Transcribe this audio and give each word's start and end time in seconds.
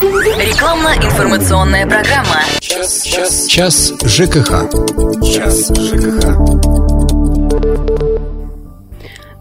Рекламно-информационная 0.00 1.86
программа. 1.86 2.40
Час, 2.58 3.02
час, 3.04 3.46
час 3.46 3.92
ЖКХ. 4.02 4.70
Час 5.22 5.70
ЖКХ. 5.76 6.24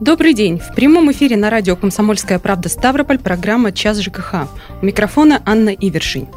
Добрый 0.01 0.33
день. 0.33 0.59
В 0.59 0.75
прямом 0.75 1.09
эфире 1.13 1.37
на 1.37 1.49
радио 1.49 1.77
«Комсомольская 1.77 2.39
правда» 2.39 2.67
Ставрополь 2.67 3.19
программа 3.19 3.71
«Час 3.71 3.99
ЖКХ». 3.99 4.49
У 4.81 4.85
микрофона 4.85 5.41
Анна 5.45 5.69
Ивершин. 5.69 6.27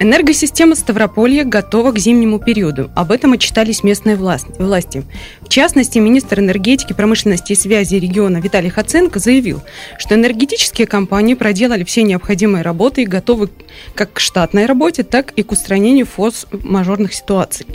Энергосистема 0.00 0.76
Ставрополья 0.76 1.42
готова 1.42 1.90
к 1.90 1.98
зимнему 1.98 2.38
периоду. 2.38 2.88
Об 2.94 3.10
этом 3.10 3.32
отчитались 3.32 3.82
местные 3.82 4.14
власти. 4.14 5.02
В 5.40 5.48
частности, 5.48 5.98
министр 5.98 6.38
энергетики, 6.38 6.92
промышленности 6.92 7.52
и 7.52 7.56
связи 7.56 7.96
региона 7.96 8.38
Виталий 8.38 8.70
Хаценко 8.70 9.18
заявил, 9.18 9.60
что 9.98 10.14
энергетические 10.14 10.86
компании 10.86 11.34
проделали 11.34 11.82
все 11.82 12.04
необходимые 12.04 12.62
работы 12.62 13.02
и 13.02 13.06
готовы 13.06 13.50
как 13.96 14.12
к 14.12 14.20
штатной 14.20 14.66
работе, 14.66 15.02
так 15.02 15.32
и 15.32 15.42
к 15.42 15.50
устранению 15.50 16.06
форс-мажорных 16.06 17.12
ситуаций. 17.12 17.66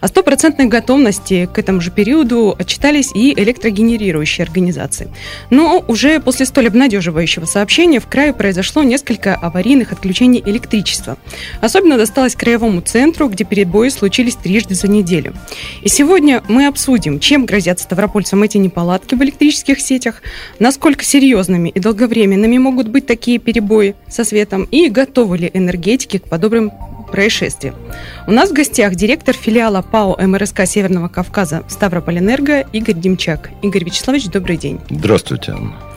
О 0.00 0.06
стопроцентной 0.06 0.66
готовности 0.66 1.48
к 1.52 1.58
этому 1.58 1.80
же 1.80 1.90
периоду 1.90 2.54
отчитались 2.56 3.10
и 3.12 3.34
электрогенерирующие 3.34 4.44
организации. 4.44 5.08
Но 5.50 5.84
уже 5.88 6.20
после 6.20 6.46
столь 6.46 6.68
обнадеживающего 6.68 7.44
сообщения 7.44 7.98
в 7.98 8.06
крае 8.06 8.32
произошло 8.32 8.84
несколько 8.84 9.34
аварийных 9.34 9.90
отключений 9.90 10.40
электричества. 10.46 11.18
Особенно 11.72 11.96
досталось 11.96 12.36
краевому 12.36 12.82
центру, 12.82 13.30
где 13.30 13.44
перебои 13.44 13.88
случились 13.88 14.34
трижды 14.34 14.74
за 14.74 14.88
неделю. 14.88 15.32
И 15.80 15.88
сегодня 15.88 16.42
мы 16.46 16.66
обсудим, 16.66 17.18
чем 17.18 17.46
грозят 17.46 17.80
ставропольцам 17.80 18.42
эти 18.42 18.58
неполадки 18.58 19.14
в 19.14 19.22
электрических 19.22 19.80
сетях, 19.80 20.20
насколько 20.58 21.02
серьезными 21.02 21.70
и 21.70 21.80
долговременными 21.80 22.58
могут 22.58 22.88
быть 22.88 23.06
такие 23.06 23.38
перебои 23.38 23.94
со 24.06 24.22
светом 24.22 24.64
и 24.64 24.90
готовы 24.90 25.38
ли 25.38 25.50
энергетики 25.54 26.18
к 26.18 26.28
подобным 26.28 26.72
происшествиям. 27.10 27.74
У 28.26 28.32
нас 28.32 28.50
в 28.50 28.52
гостях 28.52 28.94
директор 28.94 29.34
филиала 29.34 29.80
ПАО 29.80 30.18
МРСК 30.20 30.66
Северного 30.66 31.08
Кавказа 31.08 31.64
Ставропольэнерго 31.70 32.66
Игорь 32.74 32.96
Демчак. 32.96 33.48
Игорь 33.62 33.84
Вячеславович, 33.84 34.26
добрый 34.26 34.58
день. 34.58 34.78
Здравствуйте, 34.90 35.52
Анна. 35.52 35.91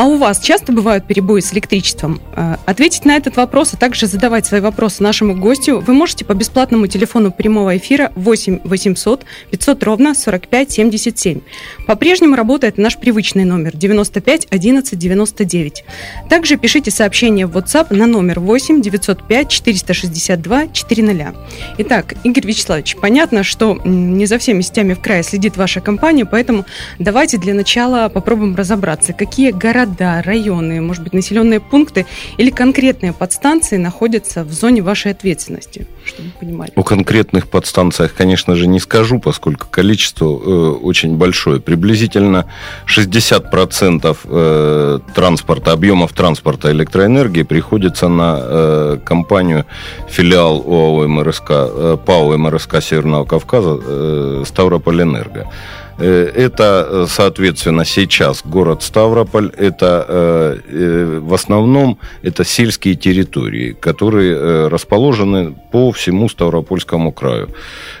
А 0.00 0.06
у 0.06 0.16
вас 0.16 0.40
часто 0.40 0.72
бывают 0.72 1.06
перебои 1.06 1.40
с 1.40 1.52
электричеством? 1.52 2.22
Э, 2.34 2.56
ответить 2.64 3.04
на 3.04 3.16
этот 3.16 3.36
вопрос, 3.36 3.74
а 3.74 3.76
также 3.76 4.06
задавать 4.06 4.46
свои 4.46 4.62
вопросы 4.62 5.02
нашему 5.02 5.36
гостю 5.36 5.80
вы 5.86 5.92
можете 5.92 6.24
по 6.24 6.32
бесплатному 6.32 6.86
телефону 6.86 7.30
прямого 7.30 7.76
эфира 7.76 8.10
8 8.14 8.60
800 8.64 9.26
500 9.50 9.82
ровно 9.82 10.14
45 10.14 10.72
77. 10.72 11.40
По-прежнему 11.86 12.34
работает 12.34 12.78
наш 12.78 12.96
привычный 12.96 13.44
номер 13.44 13.76
95 13.76 14.46
11 14.50 14.98
99. 14.98 15.84
Также 16.30 16.56
пишите 16.56 16.90
сообщение 16.90 17.44
в 17.44 17.54
WhatsApp 17.54 17.94
на 17.94 18.06
номер 18.06 18.40
8 18.40 18.80
905 18.80 19.48
462 19.50 20.68
400. 20.68 21.34
Итак, 21.76 22.14
Игорь 22.24 22.46
Вячеславович, 22.46 22.96
понятно, 22.96 23.42
что 23.42 23.78
не 23.84 24.24
за 24.24 24.38
всеми 24.38 24.62
сетями 24.62 24.94
в 24.94 25.00
крае 25.00 25.22
следит 25.22 25.58
ваша 25.58 25.82
компания, 25.82 26.24
поэтому 26.24 26.64
давайте 26.98 27.36
для 27.36 27.52
начала 27.52 28.08
попробуем 28.08 28.56
разобраться, 28.56 29.12
какие 29.12 29.50
города 29.50 29.89
города, 29.90 30.22
районы, 30.22 30.80
может 30.80 31.02
быть, 31.02 31.12
населенные 31.12 31.60
пункты 31.60 32.06
или 32.38 32.50
конкретные 32.50 33.12
подстанции 33.12 33.76
находятся 33.76 34.44
в 34.44 34.52
зоне 34.52 34.82
вашей 34.82 35.12
ответственности, 35.12 35.86
чтобы 36.04 36.30
понимали? 36.38 36.72
О 36.76 36.82
конкретных 36.82 37.48
подстанциях, 37.48 38.14
конечно 38.14 38.56
же, 38.56 38.66
не 38.66 38.80
скажу, 38.80 39.18
поскольку 39.18 39.66
количество 39.70 40.26
э, 40.26 40.70
очень 40.82 41.16
большое. 41.16 41.60
Приблизительно 41.60 42.46
60% 42.86 44.16
э, 44.24 44.98
транспорта, 45.14 45.72
объемов 45.72 46.12
транспорта 46.12 46.70
электроэнергии 46.70 47.42
приходится 47.42 48.08
на 48.08 48.38
э, 48.40 48.98
компанию, 49.04 49.66
филиал 50.08 50.62
ОАО 50.66 51.08
МРСК, 51.08 51.50
э, 51.50 51.96
ПАО 52.04 52.36
МРСК 52.36 52.82
Северного 52.82 53.24
Кавказа 53.24 53.78
э, 53.82 54.44
Ставрополь-Энерго. 54.46 55.40
Э, 55.40 55.80
это, 56.04 56.86
э, 56.88 57.06
соответственно, 57.08 57.84
сейчас 57.84 58.42
город 58.44 58.82
Ставрополь. 58.82 59.50
Это 59.56 60.06
э, 60.08 61.20
в 61.22 61.34
основном 61.34 61.98
это 62.22 62.44
сельские 62.44 62.94
территории, 62.94 63.72
которые 63.72 64.68
расположены 64.68 65.54
по 65.72 65.92
всему 65.92 66.28
Ставропольскому 66.28 67.12
краю. 67.12 67.50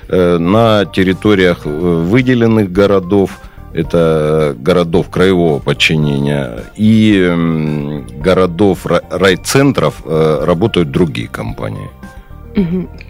На 0.08 0.84
территориях 0.84 1.64
выделенных 1.64 2.72
городов 2.72 3.38
это 3.72 4.56
городов 4.58 5.10
краевого 5.10 5.60
подчинения 5.60 6.64
и 6.76 8.02
городов 8.18 8.86
райцентров 9.10 10.02
работают 10.06 10.90
другие 10.90 11.28
компании. 11.28 11.88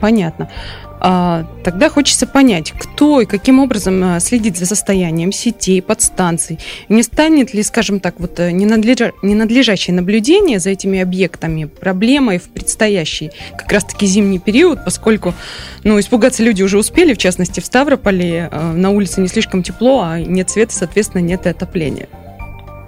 Понятно. 0.01 0.51
А, 1.03 1.47
тогда 1.65 1.89
хочется 1.89 2.27
понять, 2.27 2.73
кто 2.73 3.23
и 3.23 3.27
каким 3.27 3.59
образом 3.59 4.03
а, 4.05 4.21
следит 4.21 4.59
за 4.59 4.67
состоянием 4.67 5.33
сетей, 5.33 5.81
подстанций. 5.81 6.59
Не 6.91 7.03
станет 7.03 7.55
ли, 7.55 7.62
скажем 7.62 8.00
так, 8.00 8.17
вот 8.19 8.39
э, 8.39 8.50
ненадлежа... 8.50 9.12
ненадлежащее 9.23 9.95
наблюдение 9.95 10.59
за 10.59 10.71
этими 10.71 11.00
объектами 11.00 11.65
проблемой 11.65 12.39
в 12.39 12.50
предстоящий 12.50 13.31
как 13.56 13.73
раз-таки 13.73 14.05
зимний 14.05 14.39
период, 14.39 14.84
поскольку 14.84 15.33
ну, 15.84 15.99
испугаться 15.99 16.43
люди 16.43 16.62
уже 16.62 16.77
успели, 16.77 17.15
в 17.15 17.19
частности 17.19 17.61
в 17.61 17.65
Ставрополе, 17.65 18.50
э, 18.53 18.73
на 18.73 18.91
улице 18.91 19.23
не 19.23 19.29
слишком 19.29 19.62
тепло, 19.62 20.03
а 20.03 20.21
нет 20.21 20.50
света, 20.50 20.75
соответственно, 20.75 21.23
нет 21.23 21.47
и 21.47 21.49
отопления. 21.49 22.09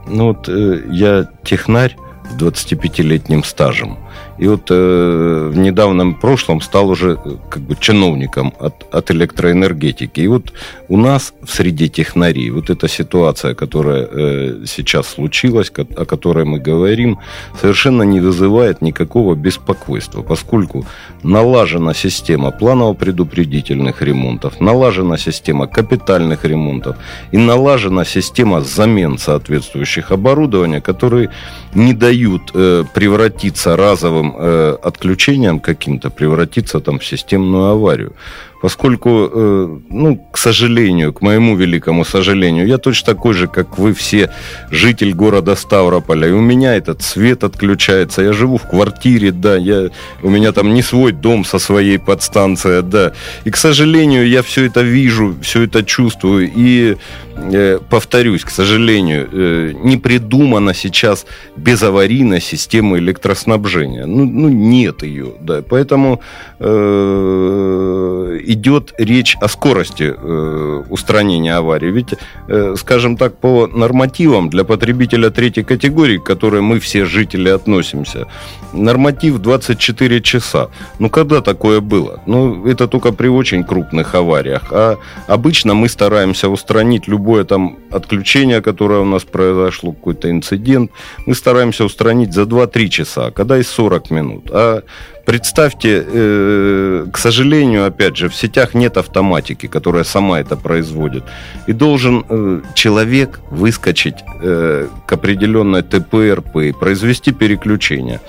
Ну 0.06 0.26
вот 0.26 0.50
э, 0.50 0.82
я 0.90 1.28
технарь 1.44 1.96
с 2.30 2.36
25-летним 2.36 3.42
стажем. 3.42 3.98
И 4.38 4.46
вот 4.48 4.70
э, 4.70 5.50
в 5.52 5.56
недавнем 5.56 6.14
прошлом 6.14 6.60
стал 6.60 6.90
уже 6.90 7.18
э, 7.24 7.36
как 7.50 7.62
бы 7.62 7.76
чиновником 7.78 8.52
от, 8.58 8.74
от 8.94 9.10
электроэнергетики. 9.10 10.20
И 10.20 10.28
вот 10.28 10.52
у 10.88 10.96
нас 10.96 11.32
в 11.42 11.50
среде 11.50 11.88
технарей 11.88 12.50
вот 12.50 12.70
эта 12.70 12.88
ситуация, 12.88 13.54
которая 13.54 14.08
э, 14.10 14.64
сейчас 14.66 15.08
случилась, 15.08 15.72
о 15.96 16.04
которой 16.04 16.44
мы 16.44 16.58
говорим, 16.58 17.18
совершенно 17.60 18.02
не 18.02 18.20
вызывает 18.20 18.82
никакого 18.82 19.34
беспокойства, 19.34 20.22
поскольку 20.22 20.84
налажена 21.22 21.94
система 21.94 22.50
планово-предупредительных 22.50 24.02
ремонтов, 24.02 24.60
налажена 24.60 25.18
система 25.18 25.66
капитальных 25.66 26.44
ремонтов 26.44 26.96
и 27.32 27.38
налажена 27.38 28.04
система 28.04 28.60
замен 28.60 29.18
соответствующих 29.18 30.10
оборудования, 30.12 30.80
которые 30.80 31.30
не 31.74 31.94
дают 31.94 32.50
э, 32.54 32.84
превратиться 32.94 33.76
разово 33.76 34.01
разовым 34.02 34.34
э, 34.36 34.76
отключением 34.82 35.60
каким-то 35.60 36.10
превратиться 36.10 36.80
там 36.80 36.98
в 36.98 37.04
системную 37.04 37.64
аварию 37.64 38.12
поскольку, 38.62 39.28
э, 39.32 39.78
ну, 39.90 40.16
к 40.32 40.38
сожалению, 40.38 41.12
к 41.12 41.20
моему 41.20 41.56
великому 41.56 42.04
сожалению, 42.04 42.66
я 42.66 42.78
точно 42.78 43.14
такой 43.14 43.34
же, 43.34 43.48
как 43.48 43.76
вы 43.76 43.92
все, 43.92 44.30
житель 44.70 45.14
города 45.14 45.56
Ставрополя, 45.56 46.28
и 46.28 46.32
у 46.32 46.40
меня 46.40 46.76
этот 46.76 47.02
свет 47.02 47.42
отключается, 47.42 48.22
я 48.22 48.32
живу 48.32 48.58
в 48.58 48.68
квартире, 48.68 49.32
да, 49.32 49.56
я, 49.56 49.90
у 50.22 50.30
меня 50.30 50.52
там 50.52 50.74
не 50.74 50.82
свой 50.82 51.10
дом 51.12 51.44
со 51.44 51.58
своей 51.58 51.98
подстанцией, 51.98 52.82
да, 52.82 53.12
и, 53.44 53.50
к 53.50 53.56
сожалению, 53.56 54.28
я 54.28 54.42
все 54.42 54.66
это 54.66 54.82
вижу, 54.82 55.34
все 55.42 55.62
это 55.62 55.82
чувствую, 55.82 56.48
и 56.54 56.96
э, 57.34 57.78
повторюсь, 57.90 58.44
к 58.44 58.50
сожалению, 58.50 59.28
э, 59.32 59.72
не 59.82 59.96
придумана 59.96 60.72
сейчас 60.72 61.26
безаварийная 61.56 62.40
система 62.40 62.98
электроснабжения, 62.98 64.06
ну, 64.06 64.24
ну 64.24 64.48
нет 64.48 65.02
ее, 65.02 65.32
да, 65.40 65.62
поэтому 65.68 66.20
э, 66.60 68.38
идет 68.52 68.94
речь 68.98 69.36
о 69.40 69.48
скорости 69.48 70.14
э, 70.16 70.82
устранения 70.90 71.54
аварии. 71.54 71.90
Ведь, 71.90 72.14
э, 72.48 72.74
скажем 72.76 73.16
так, 73.16 73.38
по 73.38 73.66
нормативам 73.66 74.50
для 74.50 74.64
потребителя 74.64 75.30
третьей 75.30 75.64
категории, 75.64 76.18
к 76.18 76.24
которой 76.24 76.60
мы 76.60 76.78
все 76.78 77.04
жители 77.04 77.48
относимся, 77.48 78.26
норматив 78.72 79.38
24 79.38 80.20
часа. 80.20 80.68
Ну, 80.98 81.10
когда 81.10 81.40
такое 81.40 81.80
было? 81.80 82.20
Ну, 82.26 82.66
это 82.66 82.88
только 82.88 83.12
при 83.12 83.28
очень 83.28 83.64
крупных 83.64 84.14
авариях. 84.14 84.72
А 84.72 84.96
обычно 85.26 85.74
мы 85.74 85.88
стараемся 85.88 86.48
устранить 86.48 87.08
любое 87.08 87.44
там 87.44 87.76
отключение, 87.90 88.60
которое 88.60 89.00
у 89.00 89.04
нас 89.04 89.22
произошло, 89.24 89.92
какой-то 89.92 90.30
инцидент, 90.30 90.90
мы 91.26 91.34
стараемся 91.34 91.84
устранить 91.84 92.32
за 92.32 92.42
2-3 92.42 92.88
часа, 92.88 93.30
когда 93.30 93.58
и 93.58 93.62
40 93.62 94.10
минут. 94.10 94.50
А 94.50 94.82
Представьте, 95.24 96.04
э, 96.04 97.06
к 97.12 97.18
сожалению, 97.18 97.86
опять 97.86 98.16
же, 98.16 98.28
в 98.28 98.34
сетях 98.34 98.74
нет 98.74 98.96
автоматики, 98.96 99.68
которая 99.68 100.04
сама 100.04 100.40
это 100.40 100.56
производит. 100.56 101.24
И 101.68 101.72
должен 101.72 102.24
э, 102.28 102.60
человек 102.74 103.40
выскочить 103.50 104.16
э, 104.42 104.88
к 105.06 105.12
определенной 105.12 105.82
ТПРП 105.82 106.56
и 106.56 106.72
произвести 106.72 107.32
переключение. 107.32 108.20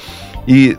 И 0.48 0.78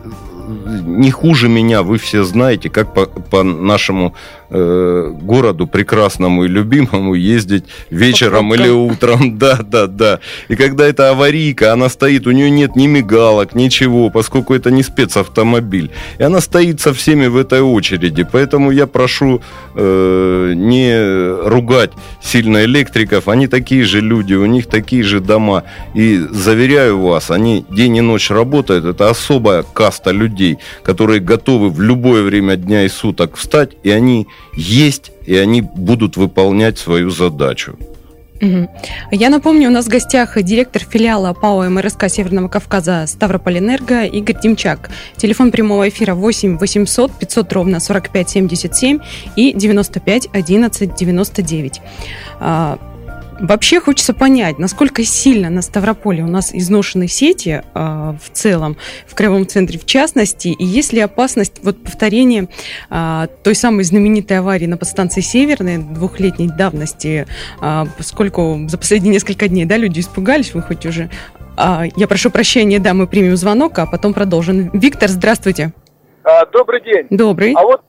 не 0.85 1.11
хуже 1.11 1.49
меня, 1.49 1.81
вы 1.81 1.97
все 1.97 2.23
знаете, 2.23 2.69
как 2.69 2.93
по, 2.93 3.05
по 3.05 3.43
нашему 3.43 4.13
э, 4.49 5.13
городу 5.21 5.67
прекрасному 5.67 6.45
и 6.45 6.47
любимому 6.47 7.13
ездить 7.13 7.65
вечером 7.89 8.53
или 8.53 8.69
утром. 8.69 9.37
Да, 9.45 9.59
да, 9.61 9.87
да. 9.87 10.19
И 10.47 10.55
когда 10.55 10.87
эта 10.87 11.09
аварийка, 11.09 11.73
она 11.73 11.89
стоит, 11.89 12.25
у 12.25 12.31
нее 12.31 12.49
нет 12.49 12.75
ни 12.75 12.87
мигалок, 12.87 13.53
ничего, 13.53 14.09
поскольку 14.09 14.53
это 14.53 14.71
не 14.71 14.81
спецавтомобиль. 14.81 15.91
И 16.19 16.23
она 16.23 16.39
стоит 16.41 16.79
со 16.79 16.93
всеми 16.93 17.27
в 17.27 17.37
этой 17.37 17.61
очереди. 17.61 18.25
Поэтому 18.31 18.71
я 18.71 18.87
прошу 18.87 19.41
э, 19.75 20.53
не 20.55 21.47
ругать 21.47 21.91
сильно 22.21 22.63
электриков. 22.63 23.27
Они 23.27 23.47
такие 23.47 23.83
же 23.83 24.01
люди, 24.01 24.33
у 24.33 24.45
них 24.45 24.67
такие 24.67 25.03
же 25.03 25.19
дома. 25.19 25.63
И 25.93 26.17
заверяю 26.31 26.99
вас, 26.99 27.31
они 27.31 27.65
день 27.69 27.97
и 27.97 28.01
ночь 28.01 28.29
работают. 28.29 28.85
Это 28.85 29.09
особая 29.09 29.63
каста 29.63 30.11
людей, 30.11 30.57
которые 30.83 31.19
готовы 31.19 31.69
в 31.69 31.81
любое 31.81 32.23
время 32.23 32.55
дня 32.55 32.85
и 32.85 32.89
суток 32.89 33.35
встать, 33.35 33.71
и 33.83 33.89
они 33.89 34.27
есть, 34.55 35.11
и 35.25 35.35
они 35.35 35.61
будут 35.61 36.17
выполнять 36.17 36.77
свою 36.77 37.09
задачу. 37.09 37.77
Я 39.11 39.29
напомню, 39.29 39.69
у 39.69 39.71
нас 39.71 39.85
в 39.85 39.89
гостях 39.89 40.41
директор 40.43 40.81
филиала 40.83 41.33
ПАО 41.33 41.69
МРСК 41.69 42.09
Северного 42.09 42.49
Кавказа 42.49 43.05
Ставрополь-Энерго 43.07 44.03
Игорь 44.03 44.35
Демчак. 44.41 44.89
Телефон 45.15 45.51
прямого 45.51 45.87
эфира 45.87 46.15
8 46.15 46.57
800 46.57 47.11
500 47.13 47.53
ровно 47.53 47.79
45 47.79 48.29
77 48.29 48.99
и 49.35 49.53
95 49.53 50.29
11 50.33 50.95
99. 50.95 51.81
Вообще 53.39 53.81
хочется 53.81 54.13
понять, 54.13 54.59
насколько 54.59 55.03
сильно 55.03 55.49
на 55.49 55.61
Ставрополе 55.61 56.23
у 56.23 56.27
нас 56.27 56.53
изношены 56.53 57.07
сети 57.07 57.63
э, 57.63 58.13
в 58.21 58.29
целом, 58.31 58.77
в 59.05 59.15
Краевом 59.15 59.45
центре 59.45 59.77
в 59.77 59.85
частности, 59.85 60.47
и 60.47 60.63
есть 60.63 60.93
ли 60.93 61.01
опасность 61.01 61.61
вот 61.63 61.83
повторения 61.83 62.47
э, 62.89 63.27
той 63.43 63.55
самой 63.55 63.83
знаменитой 63.83 64.39
аварии 64.39 64.67
на 64.67 64.77
подстанции 64.77 65.21
Северной 65.21 65.79
двухлетней 65.79 66.47
давности, 66.47 67.27
э, 67.61 67.83
поскольку 67.97 68.59
за 68.67 68.77
последние 68.77 69.13
несколько 69.13 69.47
дней 69.49 69.65
да, 69.65 69.77
люди 69.77 69.99
испугались, 69.99 70.53
вы 70.53 70.61
хоть 70.61 70.85
уже... 70.85 71.09
Э, 71.57 71.89
я 71.95 72.07
прошу 72.07 72.29
прощения, 72.29 72.79
да, 72.79 72.93
мы 72.93 73.05
примем 73.05 73.35
звонок, 73.35 73.77
а 73.79 73.85
потом 73.85 74.13
продолжим. 74.13 74.69
Виктор, 74.71 75.09
здравствуйте. 75.09 75.73
А, 76.23 76.45
добрый 76.45 76.81
день. 76.81 77.07
Добрый. 77.09 77.53
А 77.53 77.63
вот 77.63 77.81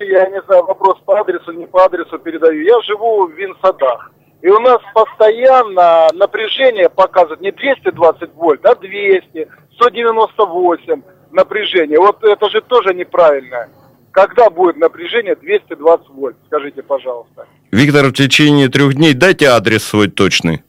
я 0.00 0.28
не 0.30 0.42
знаю, 0.46 0.64
вопрос 0.64 0.98
по 1.04 1.20
адресу, 1.20 1.52
не 1.52 1.66
по 1.66 1.84
адресу 1.84 2.18
передаю. 2.18 2.62
Я 2.62 2.80
живу 2.82 3.26
в 3.26 3.32
Винсадах. 3.32 4.10
И 4.42 4.48
у 4.48 4.58
нас 4.60 4.80
постоянно 4.94 6.08
напряжение 6.14 6.88
показывает 6.88 7.40
не 7.40 7.52
220 7.52 8.34
вольт, 8.34 8.64
а 8.64 8.74
200, 8.74 9.48
198 9.74 11.02
напряжение. 11.32 11.98
Вот 11.98 12.22
это 12.24 12.48
же 12.48 12.60
тоже 12.62 12.94
неправильно. 12.94 13.68
Когда 14.12 14.50
будет 14.50 14.76
напряжение 14.76 15.36
220 15.36 16.08
вольт? 16.08 16.36
Скажите, 16.46 16.82
пожалуйста. 16.82 17.46
Виктор, 17.70 18.06
в 18.06 18.12
течение 18.12 18.68
трех 18.68 18.94
дней 18.94 19.14
дайте 19.14 19.46
адрес 19.46 19.84
свой 19.84 20.08
точный. 20.08 20.62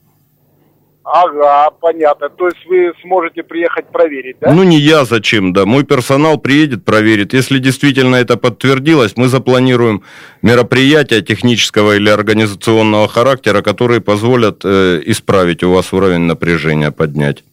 Ага, 1.04 1.72
понятно. 1.80 2.30
То 2.30 2.48
есть 2.48 2.64
вы 2.68 2.94
сможете 3.02 3.42
приехать 3.42 3.88
проверить, 3.88 4.38
да? 4.40 4.54
Ну, 4.54 4.64
не 4.64 4.78
я 4.78 5.04
зачем, 5.04 5.52
да. 5.52 5.66
Мой 5.66 5.84
персонал 5.84 6.38
приедет, 6.38 6.86
проверит. 6.86 7.34
Если 7.34 7.58
действительно 7.58 8.18
это 8.18 8.38
подтвердилось, 8.38 9.18
мы 9.18 9.28
запланируем 9.28 10.04
мероприятия 10.44 11.22
технического 11.22 11.96
или 11.96 12.10
организационного 12.10 13.08
характера, 13.08 13.64
которые 13.64 14.00
позволят 14.02 14.62
э, 14.64 15.02
исправить 15.06 15.64
у 15.64 15.72
вас 15.72 15.92
уровень 15.92 16.22
напряжения, 16.22 16.92
поднять. 16.92 17.44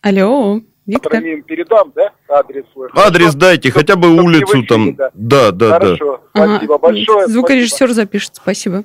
Алло, 0.00 0.60
Виктор. 0.86 1.12
передам, 1.46 1.92
да, 1.94 2.10
адрес 2.28 2.64
свой. 2.72 2.88
Адрес 2.94 3.26
Хорошо? 3.26 3.38
дайте, 3.38 3.70
Чтоб, 3.70 3.80
хотя 3.80 3.94
бы 3.94 4.10
улицу 4.20 4.64
там. 4.64 4.96
Да, 4.96 5.10
да, 5.14 5.52
да. 5.52 5.68
Хорошо, 5.78 6.20
да. 6.34 6.46
спасибо 6.46 6.74
ага. 6.74 6.82
большое. 6.82 7.28
Звукорежиссер 7.28 7.76
спасибо. 7.76 7.94
запишет, 7.94 8.34
спасибо. 8.34 8.84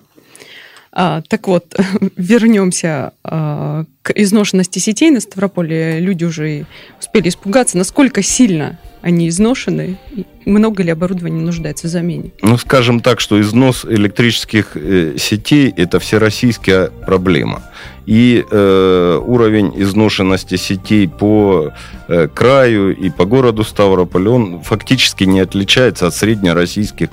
А, 0.99 1.21
так 1.21 1.47
вот, 1.47 1.79
вернемся 2.17 3.13
а, 3.23 3.85
к 4.01 4.09
изношенности 4.09 4.79
сетей 4.79 5.11
на 5.11 5.19
Ставрополе. 5.19 5.99
Люди 5.99 6.25
уже 6.25 6.65
успели 6.99 7.29
испугаться, 7.29 7.77
насколько 7.77 8.23
сильно 8.23 8.79
они 9.03 9.29
изношены, 9.29 9.99
много 10.45 10.81
ли 10.81 10.89
оборудования 10.89 11.39
нуждается 11.39 11.85
в 11.88 11.91
замене? 11.91 12.31
Ну, 12.41 12.57
скажем 12.57 12.99
так, 12.99 13.19
что 13.19 13.39
износ 13.39 13.85
электрических 13.85 14.71
э, 14.75 15.17
сетей– 15.19 15.71
это 15.77 15.99
всероссийская 15.99 16.88
проблема. 16.88 17.61
И 18.07 18.43
э, 18.50 19.21
уровень 19.23 19.73
изношенности 19.75 20.55
сетей 20.55 21.07
по 21.07 21.73
э, 22.07 22.27
краю 22.27 22.95
и 22.95 23.11
по 23.11 23.25
городу 23.25 23.63
Ставрополь, 23.63 24.27
он 24.29 24.61
фактически 24.63 25.25
не 25.25 25.41
отличается 25.41 26.07
от 26.07 26.15
среднероссийских 26.15 27.09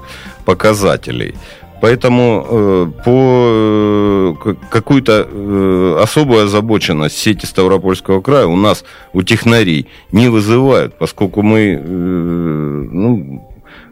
показателей. 0.46 1.34
Поэтому 1.84 2.46
э, 2.48 2.86
по 3.04 4.34
э, 4.46 4.54
какую-то 4.70 5.28
э, 5.30 5.98
особую 6.02 6.44
озабоченность 6.44 7.18
сети 7.18 7.44
Ставропольского 7.44 8.22
края 8.22 8.46
у 8.46 8.56
нас, 8.56 8.84
у 9.12 9.20
технарей, 9.20 9.86
не 10.10 10.30
вызывают, 10.30 10.94
поскольку 10.94 11.42
мы, 11.42 11.76
ну, 11.76 13.46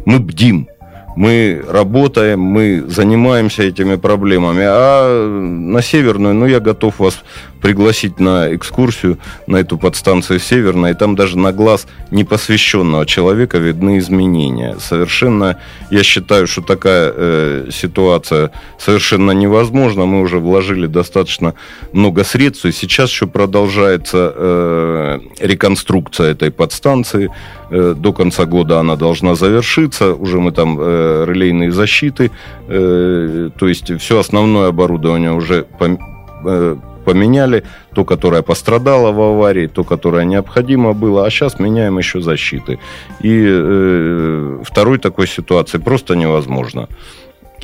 мы 0.06 0.20
бдим 0.20 0.68
мы 1.16 1.62
работаем, 1.68 2.40
мы 2.40 2.84
занимаемся 2.88 3.64
этими 3.64 3.96
проблемами. 3.96 4.64
А 4.66 5.28
на 5.28 5.82
Северную, 5.82 6.34
ну, 6.34 6.46
я 6.46 6.60
готов 6.60 6.98
вас 6.98 7.22
пригласить 7.62 8.18
на 8.20 8.54
экскурсию 8.54 9.18
на 9.46 9.56
эту 9.56 9.78
подстанцию 9.78 10.40
Северная, 10.40 10.92
и 10.92 10.94
там 10.94 11.14
даже 11.14 11.38
на 11.38 11.52
глаз 11.52 11.86
непосвященного 12.10 13.06
человека 13.06 13.58
видны 13.58 13.98
изменения. 13.98 14.76
Совершенно, 14.80 15.58
я 15.90 16.02
считаю, 16.02 16.46
что 16.46 16.62
такая 16.62 17.12
э, 17.14 17.68
ситуация 17.70 18.50
совершенно 18.78 19.30
невозможна. 19.30 20.04
Мы 20.04 20.20
уже 20.20 20.38
вложили 20.38 20.86
достаточно 20.88 21.54
много 21.92 22.24
средств, 22.24 22.66
и 22.66 22.72
сейчас 22.72 23.10
еще 23.10 23.28
продолжается 23.28 24.32
э, 24.34 25.20
реконструкция 25.40 26.32
этой 26.32 26.50
подстанции. 26.50 27.30
Э, 27.70 27.94
до 27.96 28.12
конца 28.12 28.44
года 28.44 28.80
она 28.80 28.96
должна 28.96 29.36
завершиться. 29.36 30.14
Уже 30.14 30.40
мы 30.40 30.50
там 30.50 30.78
э, 30.80 31.24
релейные 31.28 31.70
защиты, 31.70 32.32
э, 32.66 33.50
то 33.56 33.68
есть 33.68 34.00
все 34.00 34.18
основное 34.18 34.68
оборудование 34.68 35.32
уже 35.32 35.64
по, 35.78 35.96
э, 36.44 36.76
поменяли, 37.04 37.62
то, 37.94 38.04
которое 38.04 38.42
пострадало 38.42 39.12
в 39.12 39.20
аварии, 39.20 39.66
то, 39.66 39.84
которое 39.84 40.24
необходимо 40.24 40.92
было, 40.92 41.26
а 41.26 41.30
сейчас 41.30 41.58
меняем 41.60 41.98
еще 41.98 42.20
защиты. 42.20 42.78
И 43.20 43.44
э, 43.48 44.62
второй 44.64 44.98
такой 44.98 45.26
ситуации 45.26 45.78
просто 45.78 46.14
невозможно. 46.14 46.88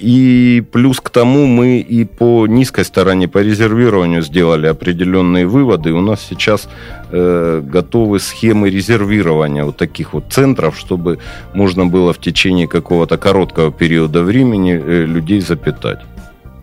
И 0.01 0.63
плюс 0.73 1.01
к 1.01 1.11
тому 1.11 1.47
мы 1.47 1.79
и 1.79 2.05
по 2.05 2.47
низкой 2.47 2.85
стороне, 2.85 3.27
по 3.27 3.39
резервированию 3.39 4.23
сделали 4.23 4.69
определенные 4.69 5.47
выводы. 5.47 5.93
У 5.93 6.01
нас 6.01 6.25
сейчас 6.29 6.69
э, 7.11 7.63
готовы 7.65 8.21
схемы 8.21 8.71
резервирования 8.71 9.65
вот 9.65 9.77
таких 9.77 10.13
вот 10.13 10.25
центров, 10.31 10.79
чтобы 10.79 11.19
можно 11.55 11.87
было 11.87 12.13
в 12.13 12.19
течение 12.19 12.69
какого-то 12.69 13.19
короткого 13.19 13.73
периода 13.73 14.23
времени 14.23 14.73
э, 14.73 15.05
людей 15.05 15.41
запитать. 15.41 15.99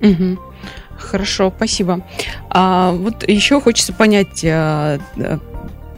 Угу. 0.02 0.40
Хорошо, 1.16 1.50
спасибо. 1.56 2.00
А, 2.50 2.92
вот 2.92 3.24
еще 3.26 3.62
хочется 3.62 3.94
понять 3.94 4.44
а, 4.44 4.98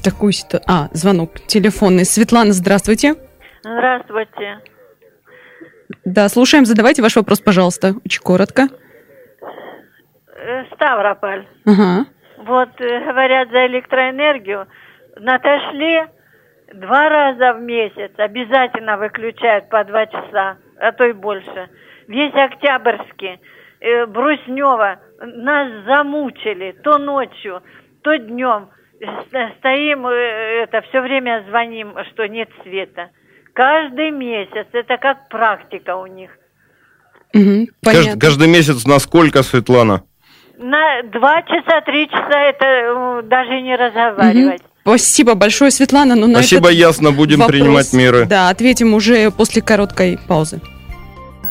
такую 0.03 0.31
ситуацию. 0.31 0.61
А, 0.69 0.89
звонок 0.91 1.39
телефонный. 1.47 2.05
Светлана, 2.05 2.51
здравствуйте. 2.51 3.15
Здравствуйте. 3.63 4.59
Да, 6.05 6.29
слушаем. 6.29 6.65
Задавайте 6.65 7.01
ваш 7.01 7.15
вопрос, 7.15 7.39
пожалуйста, 7.39 7.95
очень 8.05 8.21
коротко. 8.21 8.67
Э, 10.35 10.65
Ставрополь. 10.75 11.47
Ага. 11.65 12.05
Вот 12.45 12.69
говорят 12.77 13.49
за 13.49 13.65
электроэнергию. 13.65 14.67
На 15.15 15.39
Ташле 15.39 16.11
два 16.75 17.09
раза 17.09 17.53
в 17.53 17.61
месяц 17.63 18.11
обязательно 18.17 18.97
выключают 18.97 19.67
по 19.69 19.83
два 19.83 20.05
часа, 20.05 20.57
а 20.79 20.91
то 20.91 21.05
и 21.05 21.13
больше. 21.13 21.69
Весь 22.07 22.35
Октябрьский 22.35 23.39
э, 23.79 24.05
Бруснева 24.05 24.99
нас 25.19 25.85
замучили 25.85 26.75
то 26.83 26.97
ночью, 26.97 27.61
то 28.01 28.17
днем. 28.17 28.69
Стоим, 29.59 30.07
э, 30.07 30.63
это 30.63 30.81
все 30.89 31.01
время 31.01 31.45
звоним, 31.47 31.93
что 32.11 32.27
нет 32.27 32.49
света. 32.63 33.09
Каждый 33.53 34.11
месяц, 34.11 34.67
это 34.71 34.97
как 34.97 35.29
практика 35.29 35.95
у 35.95 36.05
них. 36.05 36.31
Угу, 37.33 37.67
каждый, 37.83 38.19
каждый 38.19 38.47
месяц 38.47 38.85
на 38.85 38.99
сколько, 38.99 39.43
Светлана? 39.43 40.03
На 40.57 41.03
два 41.03 41.41
часа, 41.43 41.81
три 41.81 42.07
часа 42.09 42.39
это 42.39 43.21
даже 43.23 43.61
не 43.61 43.75
разговаривать. 43.75 44.61
Угу. 44.61 44.69
Спасибо 44.81 45.35
большое, 45.35 45.69
Светлана. 45.69 46.15
Но 46.15 46.27
на 46.27 46.35
Спасибо, 46.35 46.69
ясно, 46.69 47.11
будем 47.11 47.39
вопрос, 47.39 47.59
принимать 47.59 47.93
меры. 47.93 48.25
Да, 48.25 48.49
ответим 48.49 48.93
уже 48.93 49.29
после 49.31 49.61
короткой 49.61 50.17
паузы. 50.27 50.61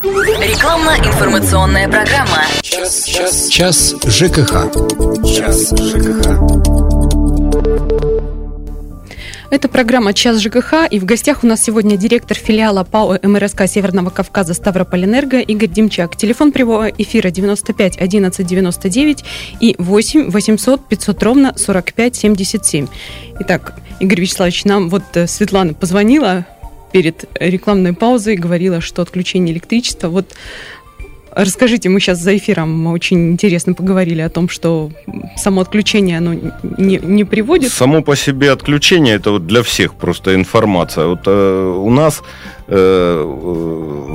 Рекламно-информационная 0.03 1.89
программа. 1.89 2.43
Час, 2.61 3.05
час, 3.05 3.49
час 3.49 3.95
ЖКХ. 4.05 4.71
Час 5.25 5.73
ЖКХ. 5.79 6.27
Это 9.49 9.69
программа 9.69 10.13
«Час 10.13 10.41
ЖКХ», 10.41 10.89
и 10.91 10.99
в 10.99 11.05
гостях 11.05 11.45
у 11.45 11.47
нас 11.47 11.63
сегодня 11.63 11.97
директор 11.97 12.37
филиала 12.37 12.85
ПАО 12.85 13.19
МРСК 13.23 13.67
Северного 13.67 14.11
Кавказа 14.11 14.53
Ставропольэнерго 14.53 15.39
Игорь 15.39 15.69
Демчак. 15.69 16.17
Телефон 16.17 16.53
прямого 16.53 16.89
эфира 16.89 17.31
95 17.31 17.97
11 17.97 18.47
99 18.47 19.25
и 19.61 19.77
8 19.79 20.31
800 20.31 20.89
500 20.89 21.23
ровно 21.23 21.55
45 21.57 22.17
77. 22.17 22.89
Итак, 23.41 23.75
Игорь 24.01 24.21
Вячеславович, 24.21 24.65
нам 24.65 24.91
вот 24.91 25.05
э, 25.15 25.27
Светлана 25.27 25.73
позвонила 25.73 26.45
перед 26.97 27.27
рекламной 27.39 27.93
паузой 27.93 28.37
говорила, 28.37 28.81
что 28.81 29.03
отключение 29.03 29.53
электричества. 29.53 30.09
Вот 30.09 30.35
Расскажите, 31.31 31.91
мы 31.91 32.01
сейчас 32.01 32.19
за 32.19 32.35
эфиром 32.35 32.87
очень 32.87 33.33
интересно 33.33 33.75
поговорили 33.75 34.23
о 34.23 34.31
том, 34.31 34.49
что 34.49 34.91
само 35.37 35.61
отключение 35.61 36.17
оно 36.17 36.33
не, 36.33 36.97
не 36.97 37.25
приводит. 37.25 37.71
Само 37.73 38.01
по 38.01 38.17
себе 38.17 38.51
отключение 38.51 39.17
это 39.17 39.33
вот 39.33 39.47
для 39.47 39.63
всех 39.63 39.97
просто 39.97 40.35
информация. 40.35 41.09
Вот 41.09 41.21
э, 41.27 41.75
у 41.77 41.91
нас 41.91 42.23
Э, 42.69 43.23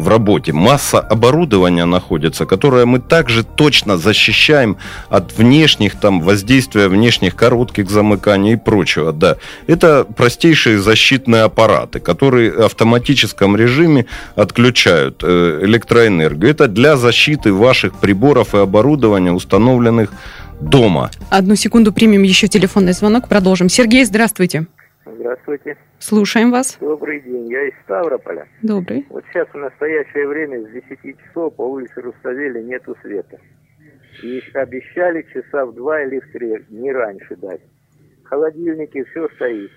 в 0.02 0.10
работе. 0.10 0.52
Масса 0.52 1.00
оборудования 1.00 1.86
находится, 1.86 2.46
которое 2.46 2.86
мы 2.86 3.00
также 3.00 3.44
точно 3.44 3.98
защищаем 3.98 4.76
от 5.10 5.38
внешних 5.38 5.96
там 5.96 6.22
воздействия, 6.22 6.90
внешних 6.90 7.36
коротких 7.36 7.90
замыканий 7.90 8.54
и 8.54 8.56
прочего. 8.58 9.14
Да. 9.14 9.38
Это 9.68 10.04
простейшие 10.04 10.80
защитные 10.80 11.44
аппараты, 11.44 12.02
которые 12.02 12.52
в 12.52 12.66
автоматическом 12.66 13.56
режиме 13.56 14.06
отключают 14.36 15.24
э, 15.24 15.60
электроэнергию. 15.64 16.52
Это 16.52 16.68
для 16.68 16.98
защиты 16.98 17.54
ваших 17.54 17.94
приборов 18.00 18.54
и 18.54 18.58
оборудования, 18.58 19.32
установленных 19.32 20.12
дома. 20.60 21.10
Одну 21.30 21.56
секунду 21.56 21.94
примем 21.94 22.24
еще 22.24 22.50
телефонный 22.50 22.94
звонок, 22.94 23.30
продолжим. 23.30 23.70
Сергей, 23.70 24.04
здравствуйте. 24.04 24.66
Здравствуйте. 25.06 25.78
Слушаем 26.00 26.52
вас. 26.52 26.78
Добрый 26.80 27.22
день, 27.22 27.52
я 27.52 27.68
из 27.68 27.74
Ставрополя. 27.84 28.48
Добрый. 28.62 29.06
Вот 29.10 29.24
сейчас 29.32 29.48
в 29.50 29.58
настоящее 29.58 30.28
время 30.28 30.62
с 30.62 30.72
10 30.72 31.18
часов 31.20 31.56
по 31.56 31.64
улице 31.64 32.02
Руставели 32.02 32.62
нету 32.62 32.96
света. 33.02 33.40
И 34.22 34.42
обещали 34.54 35.26
часа 35.34 35.66
в 35.66 35.74
два 35.74 36.02
или 36.04 36.20
в 36.20 36.32
три, 36.32 36.66
не 36.70 36.92
раньше 36.92 37.36
дать. 37.38 37.62
Холодильники, 38.26 39.04
все 39.06 39.28
стоит. 39.36 39.72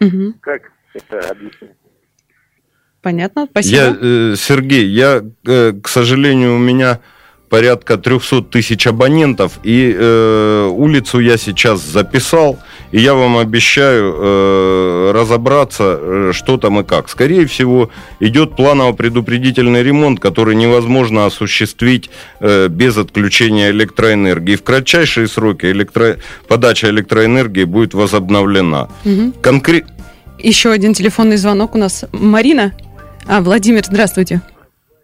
Угу. 0.00 0.34
Как 0.40 0.62
это 0.94 1.30
объяснить? 1.30 1.72
Понятно, 3.02 3.46
спасибо. 3.50 3.76
Я, 3.76 3.96
э, 4.00 4.34
Сергей, 4.36 4.86
я, 4.86 5.22
э, 5.46 5.72
к 5.72 5.88
сожалению, 5.88 6.54
у 6.54 6.58
меня 6.58 7.00
порядка 7.48 7.96
300 7.98 8.42
тысяч 8.42 8.86
абонентов, 8.86 9.58
и 9.64 9.94
э, 9.96 10.66
улицу 10.66 11.18
я 11.18 11.36
сейчас 11.36 11.80
записал, 11.80 12.58
и 12.92 12.98
я 12.98 13.14
вам 13.14 13.38
обещаю 13.38 14.14
э, 14.16 15.12
разобраться, 15.12 15.98
э, 16.00 16.30
что 16.32 16.56
там 16.56 16.80
и 16.80 16.84
как. 16.84 17.08
Скорее 17.08 17.46
всего, 17.46 17.90
идет 18.18 18.56
планово-предупредительный 18.56 19.82
ремонт, 19.82 20.20
который 20.20 20.54
невозможно 20.54 21.26
осуществить 21.26 22.10
э, 22.40 22.68
без 22.68 22.96
отключения 22.98 23.70
электроэнергии. 23.70 24.56
В 24.56 24.64
кратчайшие 24.64 25.28
сроки 25.28 25.66
электро... 25.66 26.16
подача 26.48 26.88
электроэнергии 26.88 27.64
будет 27.64 27.94
возобновлена. 27.94 28.88
Угу. 29.04 29.32
Конкрет... 29.40 29.86
Еще 30.38 30.70
один 30.70 30.94
телефонный 30.94 31.36
звонок 31.36 31.74
у 31.74 31.78
нас. 31.78 32.04
Марина? 32.12 32.72
А, 33.28 33.40
Владимир, 33.42 33.84
здравствуйте. 33.84 34.40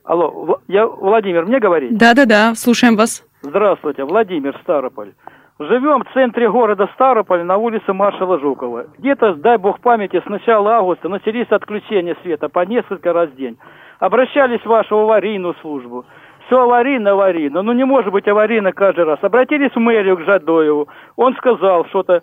Алло, 0.04 0.60
я 0.68 0.86
Владимир, 0.86 1.44
мне 1.46 1.58
говорить? 1.58 1.96
Да-да-да, 1.96 2.54
слушаем 2.54 2.96
вас. 2.96 3.22
Здравствуйте, 3.42 4.04
Владимир 4.04 4.58
Старополь. 4.62 5.12
Живем 5.58 6.04
в 6.04 6.12
центре 6.12 6.50
города 6.50 6.86
Старополь 6.94 7.42
на 7.42 7.56
улице 7.56 7.94
маршала 7.94 8.38
Жукова. 8.38 8.88
Где-то, 8.98 9.36
дай 9.36 9.56
бог 9.56 9.80
памяти, 9.80 10.20
с 10.20 10.28
начала 10.28 10.76
августа 10.76 11.08
начались 11.08 11.46
отключения 11.48 12.14
света 12.22 12.50
по 12.50 12.60
несколько 12.66 13.14
раз 13.14 13.30
в 13.30 13.36
день. 13.36 13.56
Обращались 13.98 14.60
в 14.60 14.66
вашу 14.66 14.98
аварийную 14.98 15.54
службу. 15.62 16.04
Все 16.46 16.60
аварийно, 16.60 17.12
аварийно. 17.12 17.62
Ну 17.62 17.72
не 17.72 17.84
может 17.84 18.12
быть 18.12 18.28
аварийно 18.28 18.72
каждый 18.72 19.04
раз. 19.06 19.18
Обратились 19.22 19.72
в 19.74 19.78
мэрию 19.78 20.18
к 20.18 20.26
Жадоеву. 20.26 20.88
Он 21.16 21.34
сказал 21.36 21.86
что-то. 21.86 22.22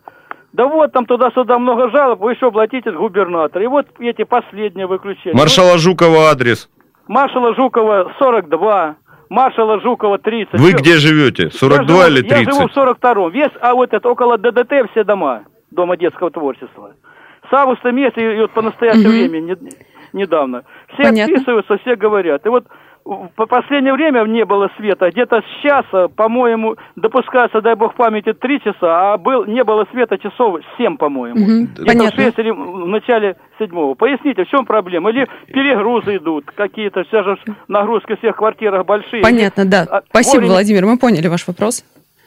Да 0.53 0.67
вот 0.67 0.91
там 0.91 1.07
туда-сюда 1.07 1.57
много 1.57 1.89
жалоб, 1.89 2.19
вы 2.19 2.33
еще 2.33 2.47
обратитесь 2.47 2.93
к 2.93 2.97
губернатору. 2.97 3.65
И 3.65 3.67
вот 3.67 3.87
эти 3.97 4.23
последние 4.23 4.85
выключения. 4.85 5.35
Маршала 5.35 5.79
Жукова 5.79 6.29
адрес. 6.29 6.69
Маршала 7.07 7.55
Жукова 7.55 8.13
42, 8.19 8.95
маршала 9.33 9.81
Жукова 9.81 10.19
30. 10.19 10.59
Вы 10.59 10.73
где 10.73 10.97
живете? 10.97 11.49
42 11.49 11.95
я 11.95 12.07
или 12.07 12.21
30? 12.21 12.31
Я 12.31 12.51
живу 12.51 12.67
в 12.67 12.77
42-м. 12.77 13.31
Весь, 13.31 13.51
а 13.59 13.73
вот 13.73 13.91
это 13.91 14.07
около 14.07 14.37
ДДТ 14.37 14.91
все 14.91 15.03
дома, 15.03 15.45
Дома 15.71 15.97
детского 15.97 16.29
творчества. 16.29 16.93
С 17.49 17.53
августа 17.53 17.91
месяца 17.91 18.21
и 18.21 18.39
вот 18.41 18.51
по 18.51 18.61
настоящее 18.61 19.09
угу. 19.09 19.17
время 19.17 19.39
не, 19.39 19.57
недавно. 20.13 20.63
Все 20.93 21.03
Понятно. 21.03 21.33
отписываются, 21.33 21.77
все 21.79 21.95
говорят. 21.95 22.45
И 22.45 22.49
вот 22.49 22.65
по 23.03 23.45
последнее 23.45 23.93
время 23.93 24.23
не 24.25 24.45
было 24.45 24.69
света. 24.77 25.09
Где-то 25.11 25.41
с 25.41 25.61
часа, 25.63 26.07
по-моему, 26.07 26.75
допускается, 26.95 27.61
дай 27.61 27.75
бог 27.75 27.95
памяти, 27.95 28.33
три 28.33 28.61
часа, 28.61 29.13
а 29.13 29.17
был, 29.17 29.45
не 29.45 29.63
было 29.63 29.85
света 29.91 30.17
часов 30.17 30.59
семь, 30.77 30.97
по-моему. 30.97 31.41
Угу, 31.41 31.67
Где-то 31.73 31.85
понятно. 31.85 32.21
в 32.21 32.23
6 32.25 32.39
или 32.39 32.49
в 32.51 32.87
начале 32.87 33.35
седьмого. 33.59 33.93
Поясните, 33.95 34.45
в 34.45 34.49
чем 34.49 34.65
проблема? 34.65 35.09
Или 35.11 35.27
перегрузы 35.47 36.15
идут 36.17 36.45
какие-то, 36.55 37.03
все 37.03 37.23
же 37.23 37.37
нагрузки 37.67 38.15
в 38.15 38.19
всех 38.19 38.35
квартирах 38.37 38.85
большие. 38.85 39.21
Понятно, 39.21 39.65
да. 39.65 39.85
А, 39.89 40.01
Спасибо, 40.09 40.41
вовремя- 40.43 40.51
Владимир, 40.53 40.85
мы 40.85 40.97
поняли 40.97 41.27
ваш 41.27 41.45
вопрос. 41.47 41.83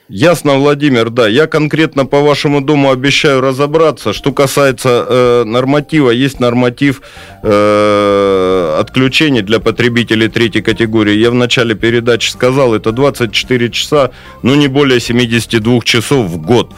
Ясно, 0.09 0.55
Владимир, 0.55 1.11
да. 1.11 1.27
Я 1.27 1.49
конкретно 1.49 2.07
по 2.07 2.21
вашему 2.21 2.61
дому 2.61 2.93
обещаю 2.93 3.41
разобраться. 3.41 4.13
Что 4.13 4.33
касается 4.33 5.05
э, 5.09 5.45
норматива, 5.45 6.11
есть 6.11 6.39
норматив 6.39 7.03
э, 7.43 8.77
отключения 8.79 9.43
для 9.43 9.59
потребителей 9.59 10.29
третьей 10.29 10.63
категории. 10.63 11.15
Я 11.15 11.33
в 11.33 11.35
начале 11.35 11.75
передачи 11.75 12.31
сказал, 12.31 12.75
это 12.75 12.93
24 12.93 13.71
часа, 13.71 14.11
но 14.43 14.55
не 14.55 14.69
более 14.69 15.01
72 15.01 15.81
часов 15.81 16.27
в 16.27 16.41
год. 16.41 16.73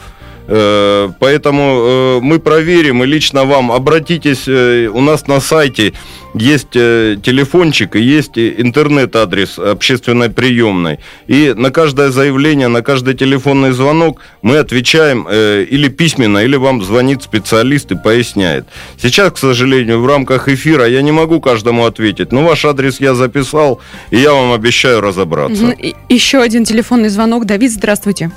Э, 0.51 1.09
Поэтому 1.19 1.61
э, 1.61 2.19
мы 2.21 2.39
проверим 2.39 3.03
и 3.03 3.05
лично 3.07 3.45
вам 3.45 3.71
обратитесь. 3.71 4.47
э, 4.47 4.87
У 4.87 5.01
нас 5.01 5.27
на 5.27 5.39
сайте 5.39 5.93
есть 6.33 6.71
телефончик 6.71 7.95
и 7.95 8.01
есть 8.01 8.37
интернет-адрес 8.37 9.57
общественной 9.59 10.29
приемной. 10.29 10.99
И 11.27 11.53
на 11.55 11.71
каждое 11.71 12.09
заявление, 12.09 12.67
на 12.67 12.81
каждый 12.81 13.13
телефонный 13.15 13.71
звонок 13.71 14.21
мы 14.43 14.57
отвечаем 14.57 15.27
или 15.27 15.87
письменно, 15.87 16.37
или 16.39 16.55
вам 16.55 16.83
звонит 16.83 17.23
специалист 17.23 17.91
и 17.91 17.95
поясняет. 17.95 18.65
Сейчас, 19.01 19.31
к 19.31 19.37
сожалению, 19.37 20.01
в 20.01 20.07
рамках 20.07 20.47
эфира 20.49 20.85
я 20.87 21.01
не 21.01 21.11
могу 21.11 21.41
каждому 21.41 21.85
ответить, 21.85 22.31
но 22.31 22.43
ваш 22.43 22.63
адрес 22.65 22.99
я 22.99 23.15
записал, 23.15 23.79
и 24.11 24.17
я 24.17 24.31
вам 24.33 24.53
обещаю 24.53 25.01
разобраться. 25.01 25.75
Еще 26.09 26.37
один 26.37 26.63
телефонный 26.63 27.09
звонок. 27.09 27.45
Давид, 27.45 27.71
здравствуйте. 27.71 28.31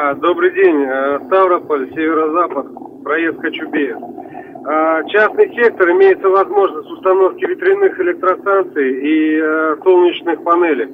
А, 0.00 0.14
Добрый 0.14 0.52
день. 0.52 0.84
Э, 0.84 1.18
Ставрополь, 1.26 1.92
северо-запад, 1.92 2.66
проезд 3.02 3.36
Кочубеев. 3.38 3.96
А, 4.64 5.02
Частный 5.08 5.52
сектор 5.56 5.90
имеется 5.90 6.28
возможность 6.28 6.88
установки 6.88 7.44
ветряных 7.44 7.98
электростанций 7.98 8.92
и 8.92 9.40
э, 9.42 9.76
солнечных 9.82 10.44
панелей. 10.44 10.86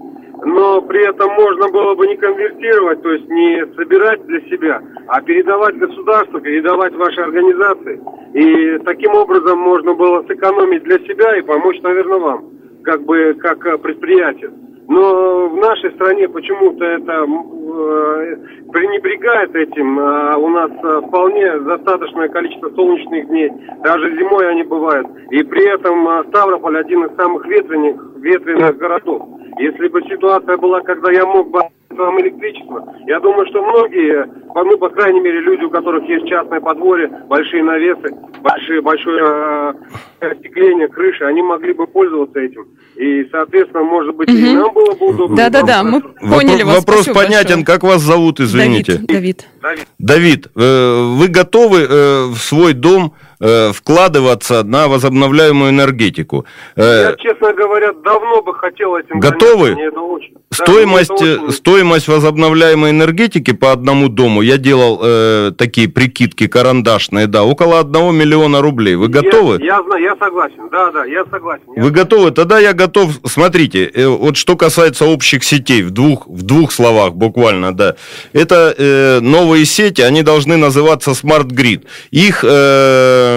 Но 0.47 0.81
при 0.81 1.07
этом 1.07 1.35
можно 1.35 1.69
было 1.69 1.95
бы 1.95 2.07
не 2.07 2.17
конвертировать, 2.17 3.03
то 3.03 3.13
есть 3.13 3.29
не 3.29 3.67
собирать 3.77 4.25
для 4.25 4.41
себя, 4.49 4.81
а 5.09 5.21
передавать 5.21 5.77
государству, 5.77 6.41
передавать 6.41 6.95
вашей 6.95 7.25
организации. 7.25 8.01
И 8.33 8.79
таким 8.87 9.15
образом 9.15 9.59
можно 9.59 9.93
было 9.93 10.25
сэкономить 10.27 10.83
для 10.85 10.99
себя 11.01 11.37
и 11.37 11.43
помочь, 11.43 11.79
наверное, 11.83 12.21
вам, 12.21 12.45
как 12.83 13.03
бы 13.03 13.37
как 13.39 13.67
э, 13.67 13.77
предприятие. 13.77 14.51
Но 14.89 15.49
в 15.49 15.57
нашей 15.57 15.93
стране 15.93 16.29
почему-то 16.29 16.85
это 16.85 17.13
э, 17.13 18.37
пренебрегает 18.71 19.55
этим. 19.55 19.99
А 19.99 20.37
у 20.37 20.49
нас 20.49 20.71
э, 20.71 21.01
вполне 21.07 21.59
достаточное 21.61 22.29
количество 22.29 22.71
солнечных 22.71 23.29
дней. 23.29 23.51
Даже 23.83 24.15
зимой 24.17 24.51
они 24.51 24.63
бывают. 24.63 25.07
И 25.31 25.43
при 25.43 25.67
этом 25.67 26.07
э, 26.07 26.25
Ставрополь 26.29 26.79
один 26.79 27.05
из 27.05 27.17
самых 27.17 27.47
ветреных, 27.47 27.97
ветреных 28.17 28.77
городов. 28.77 29.27
Если 29.59 29.89
бы 29.89 30.03
ситуация 30.03 30.57
была, 30.59 30.81
когда 30.81 31.11
я 31.13 31.25
мог 31.25 31.51
бы 31.51 31.61
вам 32.03 32.21
электричество, 32.21 32.95
я 33.07 33.21
думаю, 33.21 33.47
что 33.49 33.63
многие, 33.63 34.27
по- 34.53 34.65
ну, 34.65 34.77
по 34.79 34.89
крайней 34.89 35.21
мере, 35.21 35.41
люди, 35.41 35.65
у 35.65 35.71
которых 35.71 36.05
есть 36.09 36.27
частное 36.29 36.61
подворье, 36.61 37.09
большие 37.29 37.63
навесы, 37.63 38.15
большие, 38.43 38.81
большое 38.83 39.75
э, 40.21 40.27
остекление 40.33 40.89
крыши, 40.89 41.25
они 41.25 41.43
могли 41.43 41.73
бы 41.73 41.87
пользоваться 41.87 42.39
этим. 42.41 42.67
И, 42.97 43.27
соответственно, 43.33 43.83
может 43.85 44.15
быть, 44.15 44.29
и 44.29 44.33
Мгм. 44.33 44.55
нам 44.61 44.73
было 44.73 44.93
бы 44.95 45.07
удобно. 45.09 45.37
Да-да-да, 45.37 45.83
мы 45.83 46.01
поняли 46.01 46.63
вас. 46.63 46.77
Вопрос 46.79 47.03
Спасибо 47.03 47.15
понятен. 47.21 47.47
большое. 47.57 47.65
Как 47.67 47.83
вас 47.83 48.03
зовут, 48.03 48.41
извините? 48.41 48.99
Давид, 49.03 49.49
Давид. 49.61 49.87
Давид, 49.99 50.47
э, 50.57 51.03
вы 51.17 51.29
готовы 51.29 51.79
э, 51.81 52.25
в 52.27 52.37
свой 52.37 52.73
дом 52.73 53.15
э, 53.41 53.73
вкладываться 53.73 54.63
на 54.65 54.89
возобновляемую 54.89 55.71
энергетику? 55.71 56.45
Э, 56.77 57.11
Я, 57.11 57.17
честно 57.17 57.53
говоря, 57.53 57.93
давно 58.05 58.43
бы 58.43 58.55
хотел 58.55 58.97
этим 58.97 59.21
Готовы? 59.21 59.71
заняться. 59.71 59.75
Мне 59.77 59.87
это 59.89 60.01
очень- 60.01 60.35
Да, 60.35 60.65
Стоимость, 60.65 61.11
это 61.11 61.25
э, 61.25 61.37
очень- 61.39 61.51
стоимость 61.53 62.09
возобновляемой 62.09 62.91
энергетики 62.91 63.53
по 63.53 63.73
одному 63.73 64.09
дому, 64.09 64.41
я 64.43 64.57
делал 64.57 65.01
э, 65.03 65.53
такие 65.59 65.89
прикидки 65.89 66.47
карандашные, 66.47 67.27
да, 67.27 67.43
около 67.43 67.81
1 67.81 68.13
миллиона 68.13 68.61
рублей. 68.63 68.95
Вы 68.95 69.09
готовы? 69.09 69.59
Я, 69.61 69.77
я 69.77 69.83
знаю, 69.83 70.03
я 70.03 70.17
согласен. 70.17 70.69
Да, 70.71 70.91
да, 70.93 71.05
я 71.05 71.25
согласен. 71.31 71.65
Я 71.77 71.83
Вы 71.83 71.91
готовы? 71.91 72.31
Тогда 72.31 72.59
я 72.61 72.73
готов. 72.73 73.11
Смотрите, 73.27 73.85
э, 73.87 74.07
вот 74.07 74.37
что 74.37 74.57
касается 74.57 75.07
общих 75.07 75.43
сетей, 75.43 75.83
в 75.83 75.91
двух, 75.91 76.27
в 76.29 76.43
двух 76.43 76.71
словах 76.73 77.15
буквально, 77.15 77.75
да. 77.75 77.97
Это 78.33 78.75
э, 78.79 79.19
новые 79.21 79.65
сети, 79.65 80.03
они 80.03 80.23
должны 80.23 80.57
называться 80.57 81.11
Smart 81.13 81.49
Grid. 81.49 81.83
Их 82.13 82.45
э, 82.47 83.34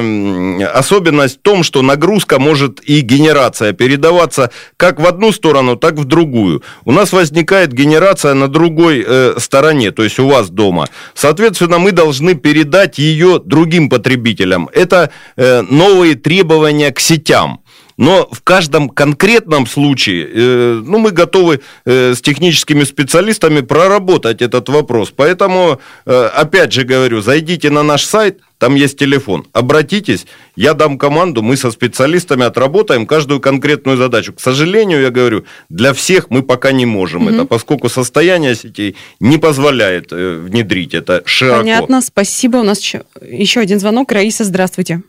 особенность 0.74 1.40
в 1.40 1.42
том, 1.42 1.64
что 1.64 1.82
нагрузка 1.82 2.40
может 2.40 2.80
и 2.84 3.02
генерация 3.02 3.74
передаваться 3.74 4.52
как 4.78 5.00
в 5.00 5.06
одну 5.06 5.32
сторону, 5.32 5.76
так 5.76 5.96
в 5.96 6.06
другую. 6.06 6.64
У 6.86 6.92
нас 6.92 7.14
возникает 7.14 7.74
генерация 7.74 8.34
на 8.34 8.48
другой 8.48 9.04
э, 9.06 9.36
стороне, 9.38 9.92
то 9.92 10.04
есть 10.04 10.20
у 10.20 10.28
вас 10.28 10.50
дома. 10.50 10.88
Соответственно, 11.14 11.80
мы 11.80 11.92
должны 11.92 12.36
передать 12.36 12.98
ее 12.98 13.40
другим 13.44 13.90
потребителям. 13.90 14.70
Это 14.74 15.12
э, 15.36 15.62
новые 15.62 16.16
требования 16.16 16.92
к 16.92 17.00
сетям. 17.00 17.62
Но 17.98 18.30
в 18.32 18.42
каждом 18.44 18.90
конкретном 18.90 19.66
случае, 19.66 20.28
э, 20.32 20.82
ну, 20.86 21.00
мы 21.00 21.12
готовы 21.12 21.62
э, 21.86 22.14
с 22.14 22.22
техническими 22.22 22.84
специалистами 22.84 23.62
проработать 23.62 24.42
этот 24.44 24.70
вопрос. 24.70 25.12
Поэтому, 25.16 25.80
э, 26.06 26.30
опять 26.36 26.74
же 26.74 26.84
говорю, 26.84 27.22
зайдите 27.22 27.72
на 27.72 27.82
наш 27.84 28.06
сайт, 28.06 28.40
там 28.60 28.76
есть 28.76 28.98
телефон, 29.00 29.46
обратитесь, 29.54 30.26
я 30.56 30.74
дам 30.74 30.98
команду, 30.98 31.42
мы 31.42 31.58
со 31.58 31.72
специалистами 31.72 32.44
отработаем 32.44 33.06
каждую 33.06 33.40
конкретную 33.40 33.98
задачу. 33.98 34.34
К 34.34 34.40
сожалению, 34.40 35.02
я 35.02 35.10
говорю, 35.10 35.46
для 35.70 35.94
всех 35.94 36.30
мы 36.30 36.44
пока 36.44 36.72
не 36.72 36.86
можем 36.86 37.24
Мгм. 37.24 37.34
это, 37.34 37.46
поскольку 37.46 37.90
состояние 37.90 38.56
сетей 38.56 38.96
не 39.20 39.38
позволяет 39.38 40.12
э, 40.12 40.38
внедрить 40.38 40.94
это 40.94 41.24
широко. 41.26 41.60
Понятно, 41.60 42.02
спасибо. 42.02 42.58
У 42.58 42.64
нас 42.64 42.80
еще, 42.80 43.04
еще 43.22 43.60
один 43.60 43.80
звонок. 43.80 44.12
Раиса, 44.12 44.44
здравствуйте. 44.44 45.02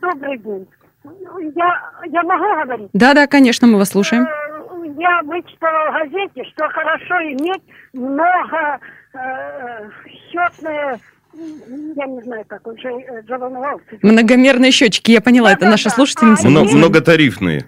Добрый 0.00 0.38
день. 0.38 0.66
Я, 1.56 1.90
я 2.06 2.22
могу 2.22 2.44
говорить? 2.64 2.88
Да-да, 2.92 3.26
конечно, 3.26 3.66
мы 3.66 3.78
вас 3.78 3.90
слушаем. 3.90 4.24
Э, 4.24 4.86
Я 4.98 5.20
вычитала 5.22 5.90
в 5.90 5.92
газете, 6.10 6.44
что 6.52 6.68
хорошо 6.68 7.14
иметь 7.22 7.62
много 7.92 8.78
э, 9.12 9.90
счетные, 10.30 10.98
я 11.96 12.06
не 12.06 12.22
знаю, 12.22 12.44
как 12.46 12.66
уже 12.66 12.88
э, 12.88 13.22
заволновался. 13.28 13.84
Многомерные 14.02 14.70
счетчики, 14.70 15.10
я 15.12 15.20
поняла, 15.20 15.52
это 15.52 15.66
наша 15.66 15.90
слушательница. 15.90 16.48
Мно- 16.48 16.64
многотарифные. 16.64 17.64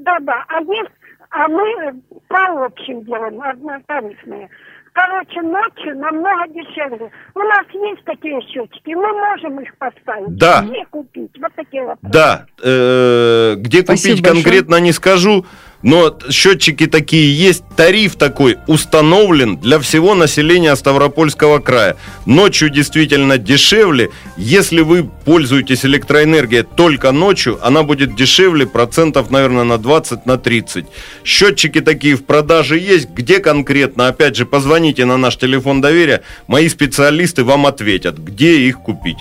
Да-да, 0.00 0.44
а 0.48 0.60
есть, 0.62 0.90
а 1.30 1.48
мы 1.48 2.00
по 2.28 2.64
общим 2.66 3.04
делаем, 3.04 3.40
однотарифные. 3.40 4.48
Короче, 4.96 5.42
ночью 5.42 5.94
намного 5.98 6.48
дешевле. 6.48 7.10
У 7.34 7.40
нас 7.40 7.66
есть 7.74 8.02
такие 8.06 8.40
счетчики, 8.40 8.94
мы 8.94 9.12
можем 9.12 9.60
их 9.60 9.76
поставить. 9.76 10.34
Да. 10.38 10.62
Где 10.62 10.86
купить? 10.86 11.32
Вот 11.38 11.52
такие 11.54 11.82
вопросы. 11.84 12.12
Да, 12.14 12.46
э, 12.64 13.56
где 13.58 13.82
Спасибо 13.82 14.12
купить 14.14 14.24
большое. 14.24 14.42
конкретно 14.42 14.76
не 14.80 14.92
скажу, 14.92 15.44
но 15.86 16.18
счетчики 16.30 16.88
такие 16.88 17.32
есть, 17.32 17.62
тариф 17.76 18.16
такой 18.16 18.58
установлен 18.66 19.56
для 19.56 19.78
всего 19.78 20.16
населения 20.16 20.74
Ставропольского 20.74 21.60
края. 21.60 21.96
Ночью 22.26 22.70
действительно 22.70 23.38
дешевле. 23.38 24.10
Если 24.36 24.80
вы 24.80 25.04
пользуетесь 25.04 25.84
электроэнергией 25.84 26.64
только 26.64 27.12
ночью, 27.12 27.60
она 27.62 27.84
будет 27.84 28.16
дешевле 28.16 28.66
процентов, 28.66 29.30
наверное, 29.30 29.62
на 29.62 29.78
20, 29.78 30.26
на 30.26 30.38
30. 30.38 30.86
Счетчики 31.24 31.80
такие 31.80 32.16
в 32.16 32.24
продаже 32.24 32.78
есть. 32.78 33.10
Где 33.10 33.38
конкретно? 33.38 34.08
Опять 34.08 34.34
же, 34.34 34.44
позвоните 34.44 35.04
на 35.04 35.16
наш 35.16 35.36
телефон 35.36 35.80
доверия. 35.80 36.22
Мои 36.48 36.68
специалисты 36.68 37.44
вам 37.44 37.64
ответят, 37.64 38.18
где 38.18 38.58
их 38.58 38.80
купить. 38.80 39.18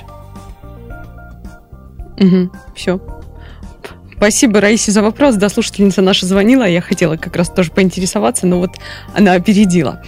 все. 2.75 2.99
Спасибо, 4.17 4.61
Раисе, 4.61 4.91
за 4.91 5.01
вопрос. 5.01 5.35
Да, 5.35 5.49
слушательница 5.49 6.01
наша 6.01 6.25
звонила, 6.25 6.63
я 6.63 6.81
хотела 6.81 7.17
как 7.17 7.35
раз 7.35 7.49
тоже 7.49 7.71
поинтересоваться, 7.71 8.47
но 8.47 8.59
вот 8.59 8.71
она 9.13 9.33
опередила. 9.33 10.01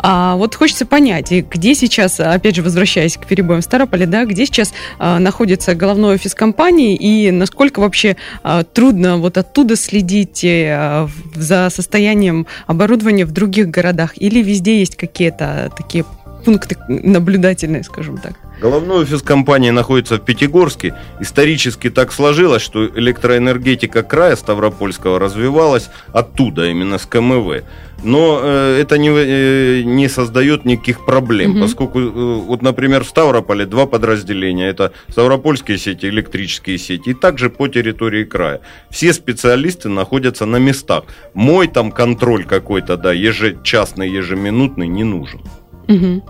А 0.00 0.36
вот 0.36 0.54
хочется 0.54 0.86
понять, 0.86 1.32
где 1.32 1.74
сейчас, 1.74 2.20
опять 2.20 2.54
же, 2.54 2.62
возвращаясь 2.62 3.16
к 3.16 3.26
перебоям 3.26 3.60
в 3.60 3.64
Старополе, 3.64 4.06
да, 4.06 4.24
где 4.24 4.46
сейчас 4.46 4.72
а, 4.98 5.18
находится 5.18 5.74
головной 5.74 6.14
офис 6.14 6.34
компании 6.34 6.94
и 6.94 7.32
насколько 7.32 7.80
вообще 7.80 8.16
а, 8.44 8.62
трудно 8.62 9.16
вот 9.16 9.36
оттуда 9.38 9.74
следить 9.74 10.44
а, 10.44 11.08
за 11.34 11.68
состоянием 11.70 12.46
оборудования 12.68 13.24
в 13.24 13.32
других 13.32 13.70
городах? 13.70 14.12
Или 14.16 14.40
везде 14.40 14.78
есть 14.78 14.94
какие-то 14.94 15.72
такие 15.76 16.04
пункты 16.44 16.76
наблюдательные, 16.88 17.82
скажем 17.84 18.18
так? 18.18 18.32
Головной 18.60 19.02
офис 19.02 19.22
компании 19.22 19.70
находится 19.70 20.16
в 20.16 20.24
Пятигорске. 20.24 20.94
Исторически 21.20 21.90
так 21.90 22.12
сложилось, 22.12 22.62
что 22.62 22.86
электроэнергетика 22.86 24.02
края 24.02 24.34
Ставропольского 24.36 25.18
развивалась 25.20 25.90
оттуда, 26.12 26.66
именно 26.66 26.98
с 26.98 27.06
КМВ. 27.06 27.62
Но 28.04 28.40
э, 28.42 28.80
это 28.80 28.96
не, 28.98 29.10
э, 29.10 29.82
не 29.84 30.08
создает 30.08 30.64
никаких 30.64 31.04
проблем, 31.04 31.50
Мгм. 31.52 31.60
поскольку, 31.62 32.00
э, 32.00 32.10
вот, 32.46 32.62
например, 32.62 33.04
в 33.04 33.08
Ставрополе 33.08 33.66
два 33.66 33.86
подразделения. 33.86 34.68
Это 34.68 34.92
Ставропольские 35.08 35.78
сети, 35.78 36.06
электрические 36.06 36.78
сети, 36.78 37.10
и 37.10 37.14
также 37.14 37.50
по 37.50 37.68
территории 37.68 38.24
края. 38.24 38.60
Все 38.90 39.12
специалисты 39.12 39.88
находятся 39.88 40.46
на 40.46 40.56
местах. 40.58 41.04
Мой 41.34 41.68
там 41.68 41.90
контроль 41.92 42.44
какой-то, 42.44 42.96
да, 42.96 43.12
ежечасный, 43.12 44.08
ежеминутный 44.08 44.88
не 44.88 45.04
нужен. 45.04 45.40
Мгм. 45.88 46.22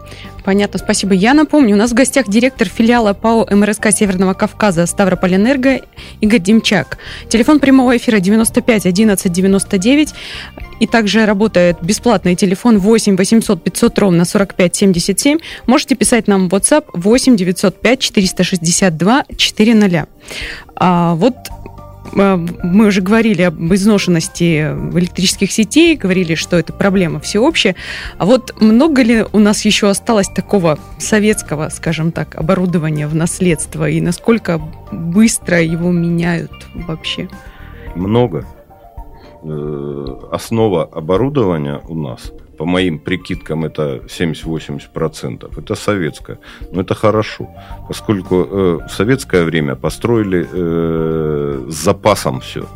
Понятно, 0.45 0.79
спасибо. 0.79 1.15
Я 1.15 1.35
напомню, 1.35 1.75
у 1.75 1.79
нас 1.79 1.91
в 1.91 1.95
гостях 1.95 2.29
директор 2.29 2.69
филиала 2.69 3.13
ПАО 3.13 3.47
МРСК 3.51 3.91
Северного 3.91 4.33
Кавказа 4.33 4.87
Ставропольэнерго 4.87 5.81
Игорь 6.21 6.41
Демчак. 6.41 6.97
Телефон 7.29 7.59
прямого 7.59 7.97
эфира 7.97 8.21
95 8.21 8.87
11 8.87 9.33
99. 9.33 10.15
И 10.81 10.87
также 10.87 11.27
работает 11.27 11.79
бесплатный 11.83 12.37
телефон 12.37 12.79
8 12.79 13.17
800 13.17 13.63
500 13.65 13.99
ровно 13.99 14.25
45 14.25 14.77
77. 14.77 15.39
Можете 15.67 15.97
писать 15.97 16.29
нам 16.29 16.49
в 16.49 16.55
WhatsApp 16.55 16.85
8 16.93 17.37
905 17.37 17.99
462 18.01 19.25
400. 19.37 20.07
А, 20.77 21.15
вот 21.17 21.35
мы 22.13 22.87
уже 22.87 23.01
говорили 23.01 23.43
об 23.43 23.73
изношенности 23.73 24.61
электрических 24.95 25.51
сетей, 25.53 25.97
говорили, 25.97 26.35
что 26.35 26.59
это 26.59 26.73
проблема 26.73 27.21
всеобщая. 27.21 27.77
А 28.19 28.27
вот 28.27 28.61
много 28.61 29.03
ли 29.03 29.25
у 29.33 29.39
нас 29.39 29.65
еще 29.65 29.89
осталось 29.89 30.29
такого 30.29 30.79
советского, 30.99 31.69
скажем 31.69 32.13
так, 32.13 32.37
оборудования 32.37 33.07
в 33.07 33.15
наследство, 33.15 33.89
и 33.89 34.01
насколько 34.01 34.61
быстро 34.93 35.63
его 35.63 35.91
меняют 35.91 36.53
вообще? 36.75 37.29
много. 37.95 38.45
Э, 39.43 40.05
Основа 40.33 40.85
оборудования 40.85 41.81
у 41.89 41.95
нас, 41.95 42.33
по 42.59 42.67
моим 42.67 42.99
прикидкам, 42.99 43.65
это 43.65 44.03
70-80%. 44.09 45.59
Это 45.59 45.75
советское. 45.75 46.39
Но 46.73 46.81
это 46.83 46.95
хорошо, 46.95 47.49
поскольку 47.87 48.35
э, 48.35 48.79
в 48.89 48.91
советское 48.91 49.45
время 49.45 49.77
построили 49.77 50.47
э, 50.53 51.67
с 51.69 51.75
запасом 51.75 52.41
все. 52.41 52.67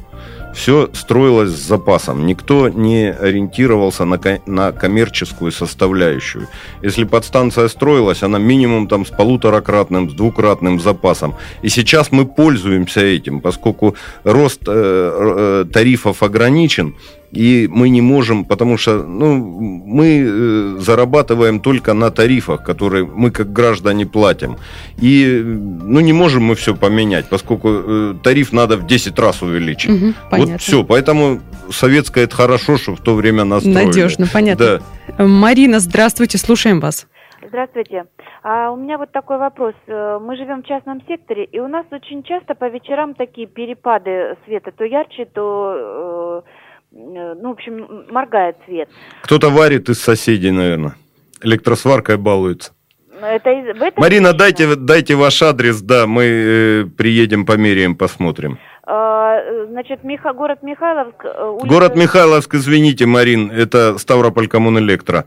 Все 0.54 0.90
строилось 0.92 1.50
с 1.50 1.66
запасом. 1.66 2.26
Никто 2.26 2.68
не 2.68 3.10
ориентировался 3.10 4.04
на, 4.04 4.18
ко- 4.18 4.40
на 4.46 4.72
коммерческую 4.72 5.50
составляющую. 5.50 6.46
Если 6.82 7.04
подстанция 7.04 7.68
строилась, 7.68 8.22
она 8.22 8.38
минимум 8.38 8.86
там 8.86 9.06
с 9.06 9.10
полуторакратным, 9.10 10.10
с 10.10 10.14
двукратным 10.14 10.78
запасом. 10.78 11.34
И 11.62 11.70
сейчас 11.70 12.12
мы 12.12 12.26
пользуемся 12.26 13.00
этим, 13.00 13.40
поскольку 13.40 13.96
рост 14.24 14.62
э, 14.66 14.72
э, 14.72 15.64
тарифов 15.72 16.22
ограничен, 16.22 16.94
и 17.32 17.66
мы 17.70 17.88
не 17.88 18.02
можем, 18.02 18.44
потому 18.44 18.76
что 18.76 19.02
ну, 19.02 19.34
мы 19.36 20.24
э, 20.24 20.76
зарабатываем 20.78 21.60
только 21.60 21.94
на 21.94 22.10
тарифах, 22.10 22.62
которые 22.62 23.06
мы 23.06 23.30
как 23.30 23.52
граждане 23.52 24.04
платим. 24.06 24.56
И 24.98 25.42
ну, 25.42 26.00
не 26.00 26.12
можем 26.12 26.44
мы 26.44 26.54
все 26.54 26.76
поменять, 26.76 27.28
поскольку 27.30 27.68
э, 27.70 28.14
тариф 28.22 28.52
надо 28.52 28.76
в 28.76 28.86
10 28.86 29.18
раз 29.18 29.42
увеличить. 29.42 29.90
Мгм, 29.90 30.14
понятно. 30.30 30.52
вот 30.52 30.60
все. 30.60 30.84
Поэтому 30.84 31.40
советское 31.70 32.24
это 32.24 32.36
хорошо, 32.36 32.76
что 32.76 32.94
в 32.94 33.00
то 33.00 33.14
время 33.14 33.44
настроили. 33.44 33.86
Надежно, 33.86 34.26
понятно. 34.30 34.80
Да. 35.16 35.24
Марина, 35.24 35.80
здравствуйте, 35.80 36.36
слушаем 36.36 36.80
вас. 36.80 37.06
Здравствуйте. 37.48 38.04
А 38.42 38.70
у 38.70 38.76
меня 38.76 38.98
вот 38.98 39.12
такой 39.12 39.38
вопрос. 39.38 39.74
Э, 39.86 40.18
Мы 40.20 40.36
живем 40.36 40.62
в 40.62 40.66
частном 40.66 41.00
секторе, 41.06 41.44
и 41.44 41.60
у 41.60 41.68
нас 41.68 41.86
очень 41.90 42.22
часто 42.24 42.54
по 42.54 42.68
вечерам 42.68 43.14
такие 43.14 43.46
перепады 43.46 44.36
света. 44.44 44.72
То 44.72 44.84
ярче, 44.84 45.24
то, 45.26 46.42
э, 46.44 46.50
ну, 46.92 47.48
в 47.48 47.52
общем, 47.52 48.04
моргает 48.10 48.56
свет. 48.66 48.88
Кто-то 49.22 49.50
варит 49.50 49.88
из 49.88 50.00
соседей, 50.00 50.50
наверное. 50.50 50.94
Электросваркой 51.42 52.16
балуется. 52.18 52.72
Это 53.20 53.50
из- 53.50 53.78
в 53.78 53.82
этом 53.82 54.00
Марина, 54.02 54.30
причина? 54.32 54.32
дайте, 54.32 54.76
дайте 54.76 55.14
ваш 55.14 55.42
адрес, 55.42 55.80
да, 55.80 56.06
мы 56.06 56.22
э, 56.24 56.84
приедем, 56.96 57.46
померяем, 57.46 57.94
посмотрим. 57.96 58.58
А, 58.84 59.36
э, 59.38 59.66
Значит, 59.70 60.02
Миха- 60.02 60.34
город 60.34 60.62
Михайловск. 60.62 61.24
э, 61.24 61.44
улица- 61.50 61.66
Город 61.66 61.96
Михайловск, 61.96 62.54
извините, 62.54 63.06
Марин, 63.06 63.50
это 63.50 63.96
Ставрополь 63.98 64.48
Коммунэлектро. 64.48 65.24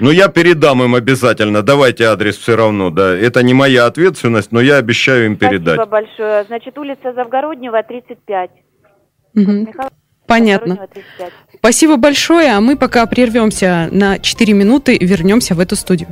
Но 0.00 0.10
я 0.10 0.28
передам 0.28 0.82
им 0.82 0.94
обязательно. 0.94 1.62
Давайте 1.62 2.04
адрес 2.04 2.38
все 2.38 2.56
равно, 2.56 2.88
да. 2.88 3.14
Это 3.14 3.42
не 3.42 3.52
моя 3.52 3.84
ответственность, 3.84 4.50
но 4.50 4.60
я 4.62 4.76
обещаю 4.76 5.26
им 5.26 5.36
передать. 5.36 5.74
Спасибо 5.74 5.86
большое. 5.86 6.44
Значит, 6.44 6.78
улица 6.78 7.12
Завгороднева, 7.12 7.82
35. 7.82 8.50
Мгм. 9.34 9.60
Михайловск, 9.66 9.89
Понятно. 10.30 10.76
Завгороднева, 10.76 11.04
35. 11.18 11.32
Спасибо 11.58 11.96
большое, 11.96 12.52
а 12.52 12.60
мы 12.60 12.76
пока 12.76 13.04
прервемся 13.06 13.88
на 13.90 14.20
4 14.20 14.52
минуты 14.52 14.94
и 14.94 15.04
вернемся 15.04 15.56
в 15.56 15.60
эту 15.60 15.74
студию. 15.74 16.08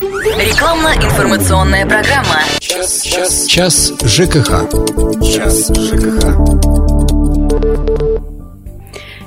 Рекламно-информационная 0.00 1.86
программа. 1.86 2.40
Час, 2.58 3.02
час, 3.02 3.46
час 3.46 3.92
ЖКХ. 4.02 4.68
Час 5.22 5.68
ЖКХ. 5.68 6.24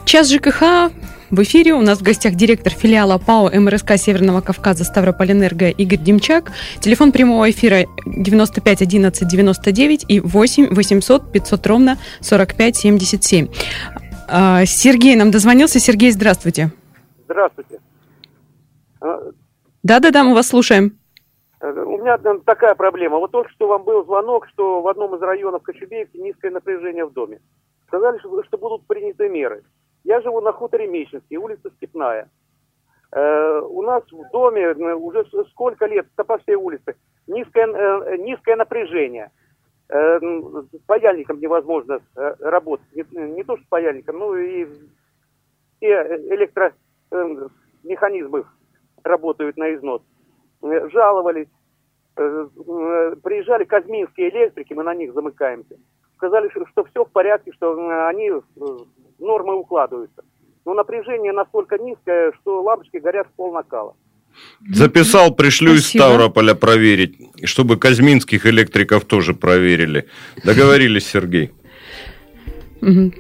Час 0.06 0.30
ЖКХ 0.30 0.92
в 1.32 1.42
эфире. 1.44 1.74
У 1.74 1.82
нас 1.82 2.00
в 2.00 2.04
гостях 2.04 2.36
директор 2.36 2.74
филиала 2.74 3.18
ПАО 3.18 3.50
МРСК 3.50 3.98
Северного 3.98 4.42
Кавказа 4.42 4.84
Ставропольэнерго 4.84 5.70
Игорь 5.70 6.00
Демчак. 6.00 6.52
Телефон 6.82 7.12
прямого 7.12 7.50
эфира 7.50 7.86
95 8.06 8.82
11 8.82 9.28
99 9.28 10.06
и 10.08 10.20
8 10.20 10.68
800 10.74 11.32
500 11.32 11.68
ровно 11.68 11.98
45 12.20 12.76
77. 12.76 13.48
А, 14.32 14.66
Сергей 14.66 15.16
нам 15.18 15.30
дозвонился. 15.30 15.80
Сергей, 15.80 16.12
здравствуйте. 16.12 16.72
Здравствуйте. 17.26 17.80
А, 19.02 19.20
Да-да-да, 19.84 20.24
мы 20.24 20.34
вас 20.36 20.48
слушаем. 20.48 20.98
э, 21.60 21.70
У 21.70 21.98
меня 21.98 22.18
такая 22.46 22.76
проблема. 22.76 23.18
Вот 23.18 23.32
только 23.32 23.50
что 23.52 23.68
вам 23.68 23.84
был 23.84 24.06
звонок, 24.06 24.48
что 24.48 24.82
в 24.82 24.88
одном 24.88 25.16
из 25.16 25.22
районов 25.22 25.64
Кочубеевки 25.64 26.18
низкое 26.18 26.52
напряжение 26.52 27.06
в 27.06 27.12
доме. 27.12 27.40
Сказали, 27.88 28.20
что, 28.20 28.42
что 28.44 28.58
будут 28.58 28.88
приняты 28.88 29.28
меры. 29.28 29.64
Я 30.06 30.22
живу 30.22 30.40
на 30.40 30.54
хуторе 30.54 30.88
Мещинский, 30.88 31.36
улица 31.38 31.70
Степная. 31.76 32.30
Э, 33.12 33.60
у 33.60 33.82
нас 33.82 34.04
в 34.10 34.32
доме 34.32 34.62
э, 34.62 34.94
уже 34.94 35.26
сколько 35.52 35.86
лет, 35.88 36.08
это 36.16 36.24
по 36.24 36.38
всей 36.38 36.56
улице, 36.56 36.96
низкое, 37.28 37.68
э, 37.68 38.18
низкое 38.18 38.56
напряжение. 38.56 39.30
Э, 39.92 40.20
м, 40.22 40.68
с 40.72 40.80
паяльником 40.88 41.40
невозможно 41.42 42.00
э, 42.16 42.36
работать. 42.40 42.88
Не, 42.96 43.04
не 43.32 43.44
то, 43.44 43.58
что 43.58 43.66
с 43.66 43.68
паяльником, 43.68 44.20
ну 44.20 44.34
и 44.36 44.66
все 45.78 46.18
электромеханизмы 47.12 48.46
работают 49.04 49.58
на 49.58 49.76
износ. 49.76 50.02
Э, 50.64 50.88
Жаловались, 50.90 51.50
э, 52.16 52.48
приезжали 53.22 53.66
казминские 53.66 54.30
электрики, 54.30 54.74
мы 54.74 54.84
на 54.84 54.96
них 54.96 55.14
замыкаемся. 55.14 55.76
Сказали, 56.16 56.48
что, 56.50 56.86
все 56.86 57.04
в 57.04 57.12
порядке, 57.12 57.52
что 57.52 57.74
они 58.08 58.32
нормы 59.20 59.56
укладываются. 59.56 60.24
Но 60.64 60.74
напряжение 60.74 61.34
настолько 61.34 61.78
низкое, 61.78 62.32
что 62.40 62.62
лампочки 62.62 62.96
горят 62.98 63.28
в 63.28 63.32
пол 63.32 63.52
накала. 63.52 63.98
Записал, 64.70 65.34
пришлю 65.36 65.74
из 65.74 65.82
Спасибо. 65.82 66.04
Ставрополя 66.04 66.54
проверить, 66.54 67.18
чтобы 67.44 67.78
казминских 67.78 68.46
электриков 68.46 69.06
тоже 69.06 69.34
проверили. 69.34 70.08
Договорились, 70.44 71.08
Сергей. 71.08 71.52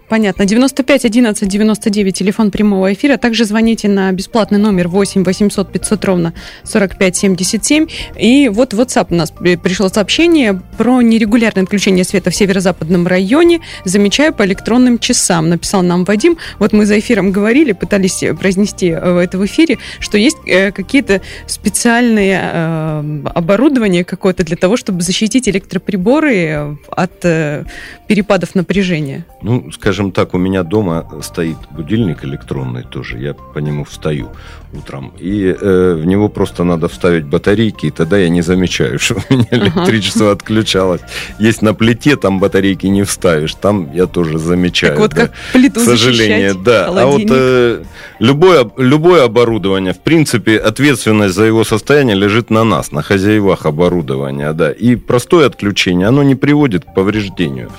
Понятно. 0.09 0.45
95 0.45 1.05
11 1.05 1.47
99, 1.47 2.15
телефон 2.17 2.49
прямого 2.51 2.91
эфира. 2.93 3.17
Также 3.17 3.45
звоните 3.45 3.87
на 3.87 4.11
бесплатный 4.11 4.57
номер 4.57 4.87
8 4.87 5.23
800 5.23 5.71
500 5.71 6.05
ровно 6.05 6.33
45 6.63 7.15
77. 7.15 7.87
И 8.19 8.49
вот 8.49 8.73
в 8.73 8.79
WhatsApp 8.81 9.07
у 9.11 9.15
нас 9.15 9.31
при- 9.31 9.55
пришло 9.57 9.89
сообщение 9.89 10.59
про 10.77 11.01
нерегулярное 11.01 11.63
отключение 11.63 12.03
света 12.03 12.31
в 12.31 12.35
северо-западном 12.35 13.05
районе. 13.07 13.59
Замечаю 13.85 14.33
по 14.33 14.43
электронным 14.45 14.97
часам. 14.97 15.49
Написал 15.49 15.83
нам 15.83 16.05
Вадим. 16.05 16.37
Вот 16.57 16.73
мы 16.73 16.85
за 16.85 16.97
эфиром 16.99 17.31
говорили, 17.31 17.73
пытались 17.73 18.23
э, 18.23 18.33
произнести 18.33 18.87
э, 18.87 19.19
это 19.19 19.37
в 19.37 19.45
эфире, 19.45 19.77
что 19.99 20.17
есть 20.17 20.37
э, 20.47 20.71
какие-то 20.71 21.21
специальные 21.45 22.39
э, 22.41 23.21
оборудования 23.35 24.03
какое-то 24.03 24.43
для 24.43 24.55
того, 24.57 24.75
чтобы 24.77 25.01
защитить 25.01 25.47
электроприборы 25.47 26.35
э, 26.35 26.75
от 26.89 27.23
э, 27.25 27.65
перепадов 28.07 28.55
напряжения. 28.55 29.25
Ну, 29.51 29.69
скажем 29.71 30.11
так, 30.13 30.33
у 30.33 30.37
меня 30.37 30.63
дома 30.63 31.05
стоит 31.21 31.57
будильник 31.71 32.23
электронный 32.23 32.83
тоже, 32.83 33.17
я 33.19 33.33
по 33.33 33.59
нему 33.59 33.83
встаю 33.83 34.29
утром, 34.73 35.11
и 35.19 35.53
э, 35.61 35.93
в 36.01 36.05
него 36.05 36.29
просто 36.29 36.63
надо 36.63 36.87
вставить 36.87 37.25
батарейки, 37.25 37.87
и 37.87 37.91
тогда 37.91 38.17
я 38.17 38.29
не 38.29 38.41
замечаю, 38.41 38.97
что 39.05 39.15
у 39.15 39.33
меня 39.33 39.45
Ага. 39.51 39.63
электричество 39.65 40.31
отключалось. 40.31 41.01
Есть 41.39 41.61
на 41.61 41.73
плите, 41.73 42.15
там 42.15 42.39
батарейки 42.39 42.87
не 42.87 43.03
вставишь, 43.03 43.53
там 43.55 43.89
я 43.93 44.07
тоже 44.07 44.37
замечаю. 44.39 44.93
Так 44.93 44.99
вот, 45.01 45.11
да. 45.13 45.21
как 45.21 45.33
плиту 45.51 45.81
К 45.81 45.83
сожалению, 45.83 46.53
защищать, 46.53 46.63
да. 46.63 46.85
А 46.87 46.91
вот 47.05 47.27
холодильник. 47.27 47.31
э, 47.33 47.83
любое, 48.19 48.71
любое 48.77 49.23
оборудование, 49.25 49.93
в 49.93 49.99
принципе, 49.99 50.55
ответственность 50.57 51.35
за 51.35 51.43
его 51.43 51.65
состояние 51.65 52.15
лежит 52.15 52.49
на 52.49 52.63
нас, 52.63 52.93
на 52.93 53.01
хозяевах 53.01 53.65
оборудования, 53.65 54.53
да. 54.53 54.71
И 54.71 54.95
простое 54.95 55.47
отключение, 55.47 56.07
оно 56.07 56.23
не 56.23 56.35
приводит 56.35 56.85
к 56.85 56.93
повреждению. 56.93 57.69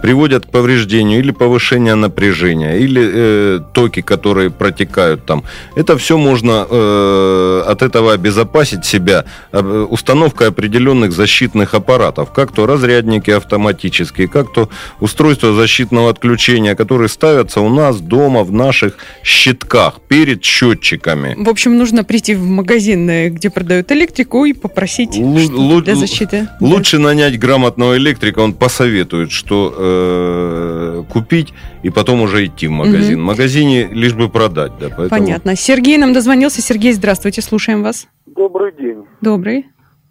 Приводят 0.00 0.46
к 0.46 0.50
повреждению 0.50 1.15
или 1.18 1.30
повышению 1.32 1.96
напряжения, 1.96 2.78
или 2.78 3.02
э, 3.14 3.60
токи, 3.72 4.02
которые 4.02 4.50
протекают 4.50 5.24
там. 5.26 5.42
Это 5.76 5.96
все 5.96 6.16
можно 6.16 6.66
э, 6.68 7.62
от 7.66 7.82
этого 7.82 8.12
обезопасить 8.12 8.84
себя 8.84 9.24
э, 9.52 9.86
установкой 9.90 10.48
определенных 10.48 11.12
защитных 11.12 11.74
аппаратов, 11.74 12.32
как 12.32 12.52
то 12.52 12.66
разрядники 12.66 13.30
автоматические, 13.30 14.28
как 14.28 14.52
то 14.52 14.68
устройства 15.00 15.52
защитного 15.52 16.10
отключения, 16.10 16.74
которые 16.74 17.08
ставятся 17.08 17.60
у 17.60 17.68
нас 17.68 18.00
дома 18.00 18.44
в 18.44 18.52
наших 18.52 18.94
щитках 19.22 20.00
перед 20.08 20.44
счетчиками. 20.44 21.34
В 21.38 21.48
общем, 21.48 21.76
нужно 21.78 22.04
прийти 22.04 22.34
в 22.34 22.44
магазин, 22.44 23.08
э, 23.10 23.28
где 23.28 23.50
продают 23.50 23.92
электрику, 23.92 24.44
и 24.44 24.52
попросить 24.52 25.16
лу- 25.16 25.80
для 25.82 25.94
защиты. 25.94 26.48
Лучше 26.60 26.98
нанять 26.98 27.38
грамотного 27.38 27.96
электрика, 27.96 28.40
он 28.40 28.52
посоветует, 28.52 29.30
что 29.32 29.74
э, 29.76 31.04
купить, 31.08 31.52
и 31.82 31.90
потом 31.90 32.20
уже 32.20 32.46
идти 32.46 32.66
в 32.66 32.70
магазин. 32.70 33.14
Мгм. 33.14 33.22
В 33.22 33.26
магазине 33.26 33.88
лишь 33.90 34.14
бы 34.14 34.28
продать, 34.28 34.72
да, 34.80 34.88
поэтому... 34.88 35.08
Понятно. 35.08 35.56
Сергей 35.56 35.98
нам 35.98 36.12
дозвонился. 36.12 36.62
Сергей, 36.62 36.92
здравствуйте, 36.92 37.42
слушаем 37.42 37.82
вас. 37.82 38.06
Добрый 38.26 38.72
день. 38.78 39.04
Добрый. 39.20 39.66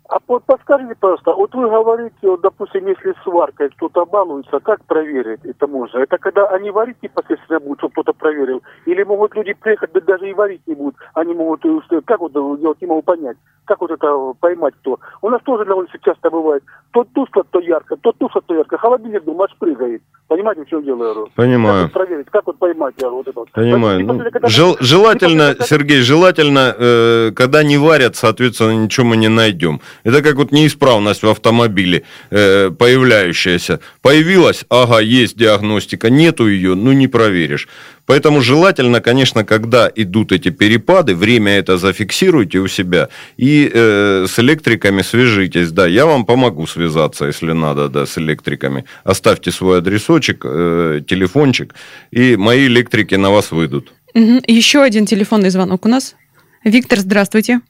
А 0.08 0.18
вот 0.28 0.44
подскажите, 0.46 0.94
пожалуйста, 1.00 1.34
вот 1.34 1.54
вы 1.56 1.68
говорите, 1.68 2.14
вот, 2.22 2.42
допустим, 2.42 2.86
если 2.88 3.16
сваркой 3.24 3.70
кто-то 3.70 4.06
балуется, 4.06 4.60
как 4.60 4.84
проверить 4.86 5.40
это 5.44 5.66
можно? 5.68 5.98
Это 5.98 6.18
когда 6.20 6.48
они 6.50 6.70
варить 6.70 6.98
непосредственно 7.02 7.60
будут, 7.60 7.80
чтобы 7.80 7.94
кто-то 7.94 8.14
проверил? 8.14 8.62
Или 8.86 9.02
могут 9.04 9.36
люди 9.36 9.54
приехать, 9.54 9.92
да 9.94 10.02
даже 10.02 10.30
и 10.30 10.34
варить 10.34 10.62
не 10.68 10.76
будут? 10.76 10.96
Они 11.16 11.34
могут, 11.34 11.66
э, 11.66 12.02
как 12.06 12.20
вот, 12.20 12.36
э, 12.36 12.40
я 12.62 12.68
вот 12.68 12.82
не 12.82 12.88
могу 12.88 13.02
понять, 13.02 13.38
как 13.66 13.82
вот 13.82 13.90
это 13.90 14.06
э, 14.08 14.34
поймать 14.40 14.76
кто? 14.82 15.00
У 15.24 15.30
нас 15.30 15.42
тоже 15.44 15.72
улице 15.74 15.98
часто 16.04 16.30
бывает, 16.30 16.64
то 16.92 17.04
тускло, 17.16 17.44
то 17.50 17.60
ярко, 17.60 17.96
то 17.96 18.12
тускло, 18.12 18.42
то 18.46 18.54
ярко. 18.54 18.78
Холодильник, 18.78 19.24
думаю, 19.24 19.46
аж 19.50 19.58
прыгает. 19.58 20.04
Понимаете, 20.28 20.64
в 20.66 20.70
чем 20.70 20.84
дело, 20.84 20.98
говорю? 20.98 21.28
Понимаю. 21.36 21.74
Как 21.74 21.84
вот 21.84 21.94
проверить, 21.94 22.28
как 22.32 22.46
вот 22.48 22.58
поймать, 22.58 22.94
я 22.98 23.10
вот 23.10 23.28
это 23.28 23.40
вот? 23.40 23.52
Понимаю. 23.52 24.06
Ну, 24.06 24.20
когда- 24.32 24.48
жел- 24.48 24.78
желательно, 24.80 25.50
когда- 25.50 25.66
Сергей, 25.66 26.02
желательно, 26.02 26.76
э, 26.78 27.32
когда 27.36 27.64
не 27.64 27.78
варят, 27.78 28.16
соответственно, 28.16 28.72
ничего 28.84 29.08
мы 29.08 29.18
не 29.18 29.28
найдем. 29.30 29.82
Это 30.06 30.22
как 30.22 30.36
вот 30.36 30.52
неисправность 30.52 31.24
в 31.24 31.28
автомобиле 31.28 32.04
э, 32.30 32.70
появляющаяся. 32.70 33.80
Появилась, 34.04 34.64
ага, 34.70 35.00
есть 35.00 35.36
диагностика, 35.36 36.12
нету 36.12 36.48
ее, 36.48 36.76
ну 36.76 36.94
не 36.94 37.08
проверишь. 37.08 37.68
Поэтому 38.06 38.42
желательно, 38.42 39.02
конечно, 39.02 39.44
когда 39.44 39.92
идут 39.96 40.32
эти 40.32 40.50
перепады, 40.50 41.16
время 41.16 41.54
это 41.58 41.78
зафиксируйте 41.78 42.60
у 42.60 42.68
себя 42.68 43.10
и 43.36 43.68
э, 43.74 44.28
с 44.30 44.38
электриками 44.38 45.02
свяжитесь. 45.02 45.72
Да, 45.72 45.88
я 45.88 46.06
вам 46.06 46.26
помогу 46.26 46.68
связаться, 46.68 47.26
если 47.26 47.54
надо, 47.54 47.90
да, 47.90 48.06
с 48.06 48.20
электриками. 48.20 48.86
Оставьте 49.04 49.52
свой 49.52 49.80
адресочек, 49.80 50.46
э, 50.46 51.02
телефончик, 51.08 51.74
и 52.12 52.36
мои 52.38 52.68
электрики 52.68 53.16
на 53.16 53.32
вас 53.32 53.52
выйдут. 53.52 53.92
Еще 54.14 54.84
один 54.84 55.08
телефонный 55.08 55.50
звонок 55.50 55.86
у 55.86 55.90
нас. 55.90 56.16
Виктор, 56.64 57.00
здравствуйте. 57.00 57.62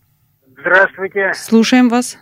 Здравствуйте. 0.60 1.32
Слушаем 1.34 1.88
вас. 1.88 2.18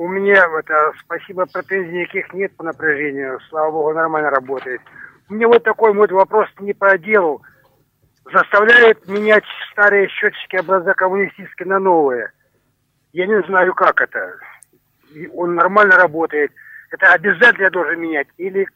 У 0.00 0.08
меня 0.08 0.48
вот, 0.48 0.64
а, 0.70 0.92
спасибо, 1.04 1.44
претензий 1.44 1.98
никаких 1.98 2.32
нет 2.32 2.56
по 2.56 2.64
напряжению. 2.64 3.38
Слава 3.50 3.70
богу, 3.70 3.92
нормально 3.92 4.30
работает. 4.30 4.80
У 5.28 5.34
меня 5.34 5.46
вот 5.46 5.62
такой 5.62 5.92
вот 5.92 6.10
вопрос 6.10 6.48
не 6.58 6.72
по 6.72 6.96
делу. 6.96 7.42
Заставляют 8.32 9.06
менять 9.06 9.44
старые 9.70 10.08
счетчики 10.08 10.56
образца 10.56 10.94
коммунистические 10.94 11.68
на 11.68 11.80
новые. 11.80 12.32
Я 13.12 13.26
не 13.26 13.42
знаю, 13.42 13.74
как 13.74 14.00
это. 14.00 14.36
И 15.14 15.28
Он 15.34 15.54
нормально 15.54 15.96
работает. 15.96 16.50
Это 16.92 17.12
обязательно 17.12 17.64
я 17.64 17.70
должен 17.70 18.00
менять? 18.00 18.28
Или 18.38 18.68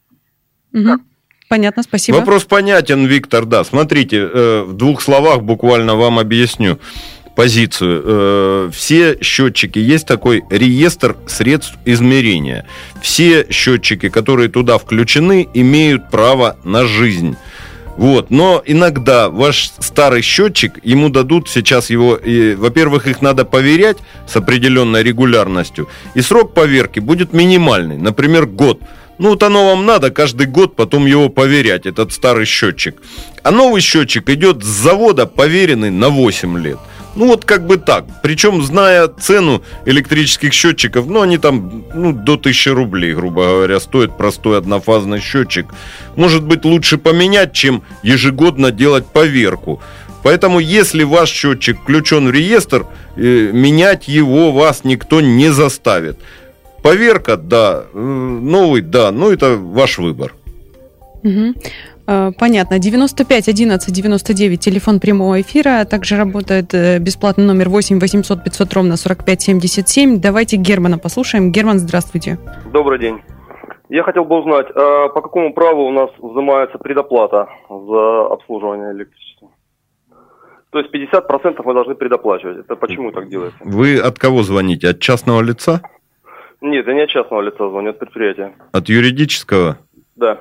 Мгм. 0.72 1.06
Понятно, 1.48 1.82
спасибо. 1.82 2.16
Вопрос 2.16 2.44
понятен, 2.44 3.06
Виктор, 3.06 3.46
да. 3.46 3.64
Смотрите, 3.64 4.18
э, 4.18 4.62
в 4.64 4.74
двух 4.74 5.00
словах 5.00 5.40
буквально 5.40 5.94
вам 5.94 6.18
объясню 6.18 6.78
позицию. 7.34 8.02
Э, 8.04 8.70
Все 8.72 9.18
счетчики, 9.20 9.78
есть 9.78 10.06
такой 10.06 10.42
реестр 10.50 11.16
средств 11.26 11.74
измерения. 11.84 12.66
Все 13.02 13.46
счетчики, 13.50 14.08
которые 14.08 14.48
туда 14.48 14.78
включены, 14.78 15.48
имеют 15.54 16.10
право 16.10 16.56
на 16.64 16.86
жизнь. 16.86 17.36
Вот, 17.96 18.30
но 18.30 18.60
иногда 18.66 19.28
ваш 19.28 19.70
старый 19.78 20.20
счетчик, 20.22 20.80
ему 20.82 21.10
дадут 21.10 21.48
сейчас 21.48 21.90
его, 21.90 22.16
и, 22.16 22.54
во-первых, 22.54 23.06
их 23.06 23.22
надо 23.22 23.44
поверять 23.44 23.98
с 24.26 24.34
определенной 24.34 25.04
регулярностью, 25.04 25.88
и 26.14 26.20
срок 26.20 26.54
поверки 26.54 26.98
будет 26.98 27.32
минимальный, 27.32 27.96
например, 27.96 28.46
год. 28.46 28.80
Ну, 29.18 29.30
вот 29.30 29.44
оно 29.44 29.68
вам 29.68 29.86
надо 29.86 30.10
каждый 30.10 30.48
год 30.48 30.74
потом 30.74 31.06
его 31.06 31.28
поверять, 31.28 31.86
этот 31.86 32.12
старый 32.12 32.46
счетчик. 32.46 32.96
А 33.44 33.52
новый 33.52 33.80
счетчик 33.80 34.28
идет 34.28 34.64
с 34.64 34.66
завода, 34.66 35.26
поверенный 35.26 35.90
на 35.92 36.08
8 36.08 36.58
лет. 36.58 36.78
Ну, 37.16 37.26
вот 37.28 37.44
как 37.44 37.66
бы 37.66 37.76
так. 37.76 38.04
Причем, 38.22 38.62
зная 38.62 39.08
цену 39.08 39.62
электрических 39.86 40.52
счетчиков, 40.52 41.06
ну, 41.06 41.20
они 41.20 41.38
там, 41.38 41.84
ну, 41.94 42.12
до 42.12 42.34
1000 42.34 42.74
рублей, 42.74 43.14
грубо 43.14 43.42
говоря, 43.42 43.80
стоит 43.80 44.16
простой 44.16 44.58
однофазный 44.58 45.20
счетчик. 45.20 45.66
Может 46.16 46.42
быть, 46.42 46.64
лучше 46.64 46.98
поменять, 46.98 47.52
чем 47.52 47.82
ежегодно 48.02 48.70
делать 48.70 49.06
поверку. 49.06 49.80
Поэтому, 50.24 50.58
если 50.58 51.04
ваш 51.04 51.30
счетчик 51.30 51.78
включен 51.80 52.28
в 52.28 52.30
реестр, 52.30 52.86
э, 53.16 53.50
менять 53.52 54.08
его 54.08 54.52
вас 54.52 54.82
никто 54.82 55.20
не 55.20 55.52
заставит. 55.52 56.18
Поверка, 56.82 57.36
да, 57.36 57.84
э, 57.92 57.98
новый, 57.98 58.80
да, 58.80 59.10
ну 59.12 59.30
это 59.30 59.56
ваш 59.56 59.98
выбор. 59.98 60.34
Мгм. 61.22 61.54
Э, 62.06 62.32
Понятно. 62.38 62.78
95 62.78 63.48
11 63.48 63.92
99, 63.92 64.60
телефон 64.60 65.00
прямого 65.00 65.40
эфира. 65.40 65.84
Также 65.84 66.16
работает 66.16 66.74
э, 66.74 66.98
бесплатный 66.98 67.46
номер 67.46 67.68
8 67.68 67.98
800 67.98 68.44
500 68.44 68.74
ровно 68.74 68.96
45 68.96 69.42
77. 69.42 70.20
Давайте 70.20 70.56
Германа 70.56 70.98
послушаем. 70.98 71.52
Герман, 71.52 71.78
здравствуйте. 71.78 72.38
Добрый 72.72 72.98
день. 72.98 73.20
Я 73.88 74.02
хотел 74.02 74.24
бы 74.24 74.38
узнать, 74.38 74.66
а 74.74 75.08
по 75.08 75.20
какому 75.20 75.52
праву 75.52 75.86
у 75.86 75.92
нас 75.92 76.10
взимается 76.18 76.78
предоплата 76.78 77.48
за 77.68 78.26
обслуживание 78.26 78.92
электричества? 78.92 79.50
То 80.70 80.80
есть 80.80 80.92
50% 80.92 81.62
мы 81.64 81.74
должны 81.74 81.94
предоплачивать. 81.94 82.58
Это 82.58 82.74
почему 82.76 83.12
так 83.12 83.28
делается? 83.28 83.58
Вы 83.62 83.98
от 83.98 84.18
кого 84.18 84.42
звоните? 84.42 84.88
От 84.88 85.00
частного 85.00 85.40
лица? 85.42 85.80
Нет, 86.60 86.86
я 86.86 86.94
не 86.94 87.02
от 87.02 87.10
частного 87.10 87.42
лица 87.42 87.68
звоню, 87.68 87.90
от 87.90 87.98
предприятия. 87.98 88.54
От 88.72 88.88
юридического? 88.88 89.78
Да. 90.16 90.40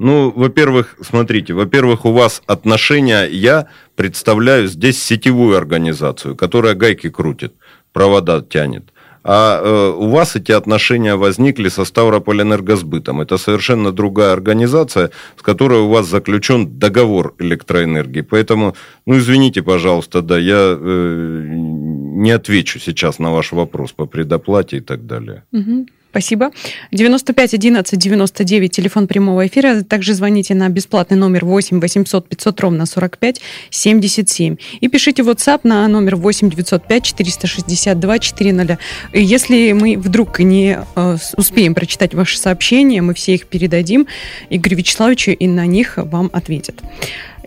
Ну, 0.00 0.32
во-первых, 0.34 0.96
смотрите, 1.02 1.52
во-первых, 1.52 2.06
у 2.06 2.12
вас 2.12 2.42
отношения, 2.46 3.24
я 3.24 3.66
представляю 3.96 4.66
здесь 4.66 5.02
сетевую 5.02 5.58
организацию, 5.58 6.36
которая 6.36 6.74
гайки 6.74 7.10
крутит, 7.10 7.52
провода 7.92 8.40
тянет. 8.40 8.84
А 9.22 9.60
э, 9.62 9.92
у 9.94 10.08
вас 10.08 10.36
эти 10.36 10.52
отношения 10.52 11.16
возникли 11.16 11.68
со 11.68 11.84
Ставрополь 11.84 12.40
Энергосбытом. 12.40 13.20
Это 13.20 13.36
совершенно 13.36 13.92
другая 13.92 14.32
организация, 14.32 15.10
с 15.36 15.42
которой 15.42 15.80
у 15.80 15.90
вас 15.90 16.06
заключен 16.06 16.78
договор 16.78 17.34
электроэнергии. 17.38 18.22
Поэтому, 18.22 18.74
ну, 19.04 19.18
извините, 19.18 19.62
пожалуйста, 19.62 20.22
да, 20.22 20.38
я 20.38 20.78
э, 20.80 21.44
не 21.46 22.30
отвечу 22.30 22.78
сейчас 22.78 23.18
на 23.18 23.30
ваш 23.32 23.52
вопрос 23.52 23.92
по 23.92 24.06
предоплате 24.06 24.78
и 24.78 24.80
так 24.80 25.06
далее. 25.06 25.44
Мгм. 25.52 25.88
Спасибо. 26.10 26.50
95 26.90 27.54
11 27.54 27.98
99, 27.98 28.70
телефон 28.72 29.06
прямого 29.06 29.46
эфира. 29.46 29.82
Также 29.82 30.14
звоните 30.14 30.54
на 30.54 30.68
бесплатный 30.68 31.16
номер 31.16 31.44
8 31.44 31.80
800 31.80 32.28
500 32.28 32.60
ровно 32.60 32.86
45 32.86 33.40
77. 33.70 34.56
И 34.80 34.88
пишите 34.88 35.22
WhatsApp 35.22 35.60
на 35.62 35.86
номер 35.86 36.16
8 36.16 36.50
905 36.50 37.04
462 37.04 38.18
400. 38.18 38.78
И 39.12 39.22
Если 39.22 39.70
мы 39.70 39.96
вдруг 39.96 40.40
не 40.40 40.78
э, 40.96 41.16
успеем 41.36 41.74
прочитать 41.74 42.12
ваши 42.14 42.38
сообщения, 42.38 43.02
мы 43.02 43.14
все 43.14 43.34
их 43.34 43.46
передадим 43.46 44.08
Игорю 44.50 44.78
Вячеславовичу, 44.78 45.30
и 45.30 45.46
на 45.46 45.66
них 45.66 45.94
вам 45.96 46.30
ответят. 46.32 46.82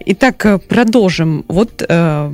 Итак, 0.06 0.46
э, 0.46 0.58
продолжим. 0.58 1.44
Вот 1.50 1.84
э, 1.88 2.32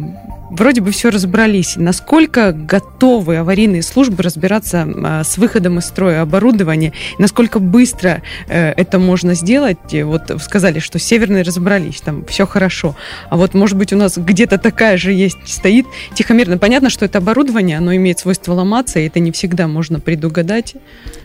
вроде 0.50 0.82
бы 0.82 0.92
все 0.92 1.10
разобрались. 1.10 1.76
Насколько 1.76 2.52
готовы 2.52 3.38
аварийные 3.38 3.82
службы 3.82 4.24
разбираться 4.24 4.88
э, 4.88 5.24
с 5.24 5.38
выходом 5.38 5.80
из 5.80 5.86
строя 5.86 6.22
оборудования? 6.22 6.94
Насколько 7.18 7.60
быстро 7.60 8.22
э, 8.48 8.72
это 8.72 9.00
можно 9.00 9.34
сделать? 9.34 9.78
Вот 9.92 10.32
сказали, 10.42 10.80
что 10.80 11.00
северные 11.00 11.44
разобрались, 11.44 12.02
там 12.02 12.26
все 12.26 12.46
хорошо. 12.46 12.96
А 13.30 13.38
вот, 13.38 13.54
может 13.54 13.78
быть, 13.78 13.94
у 13.94 13.98
нас 13.98 14.18
где-то 14.18 14.58
такая 14.58 14.98
же 14.98 15.14
есть, 15.14 15.38
стоит 15.46 15.86
тихомерно. 16.14 16.58
Понятно, 16.58 16.90
что 16.90 17.06
это 17.06 17.20
оборудование, 17.20 17.78
оно 17.78 17.96
имеет 17.96 18.20
свойство 18.20 18.54
ломаться, 18.54 19.00
и 19.00 19.08
это 19.08 19.20
не 19.20 19.32
всегда 19.32 19.68
можно 19.68 20.00
предугадать. 20.00 20.76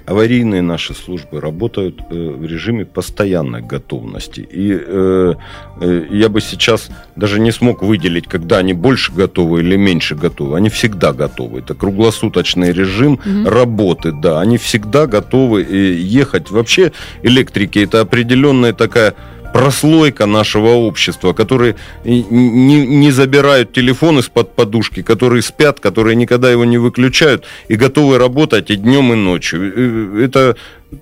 Аварийные 0.06 0.62
наши 0.62 0.94
службы 0.94 1.40
работают 1.40 2.00
э, 2.10 2.14
в 2.14 2.44
режиме 2.44 2.84
постоянной 2.84 3.62
готовности. 3.62 4.40
И 4.40 4.72
э, 4.72 5.34
э, 5.80 6.06
я 6.10 6.28
бы 6.28 6.40
сейчас 6.40 6.90
даже 7.16 7.40
не 7.40 7.52
смог 7.52 7.82
выделить, 7.82 8.26
когда 8.26 8.58
они 8.58 8.74
больше 8.74 9.13
готовы 9.14 9.60
или 9.60 9.76
меньше 9.76 10.14
готовы. 10.14 10.56
Они 10.56 10.68
всегда 10.68 11.12
готовы. 11.12 11.60
Это 11.60 11.74
круглосуточный 11.74 12.72
режим 12.72 13.20
Мгм. 13.24 13.46
работы, 13.48 14.12
да. 14.12 14.40
Они 14.40 14.58
всегда 14.58 15.06
готовы 15.06 15.62
э, 15.62 15.92
ехать. 15.94 16.50
Вообще 16.50 16.92
электрики 17.22 17.78
это 17.78 18.00
определенная 18.00 18.72
такая 18.72 19.14
прослойка 19.54 20.26
нашего 20.26 20.70
общества, 20.70 21.32
которые 21.32 21.76
не, 22.04 22.84
не 22.86 23.12
забирают 23.12 23.72
телефон 23.72 24.18
из-под 24.18 24.56
подушки, 24.56 25.00
которые 25.02 25.42
спят, 25.42 25.78
которые 25.78 26.16
никогда 26.16 26.50
его 26.50 26.64
не 26.64 26.76
выключают 26.76 27.44
и 27.68 27.76
готовы 27.76 28.18
работать 28.18 28.70
и 28.70 28.74
днем, 28.74 29.12
и 29.12 29.16
ночью. 29.16 29.72
Э, 29.76 30.24
Это, 30.24 30.56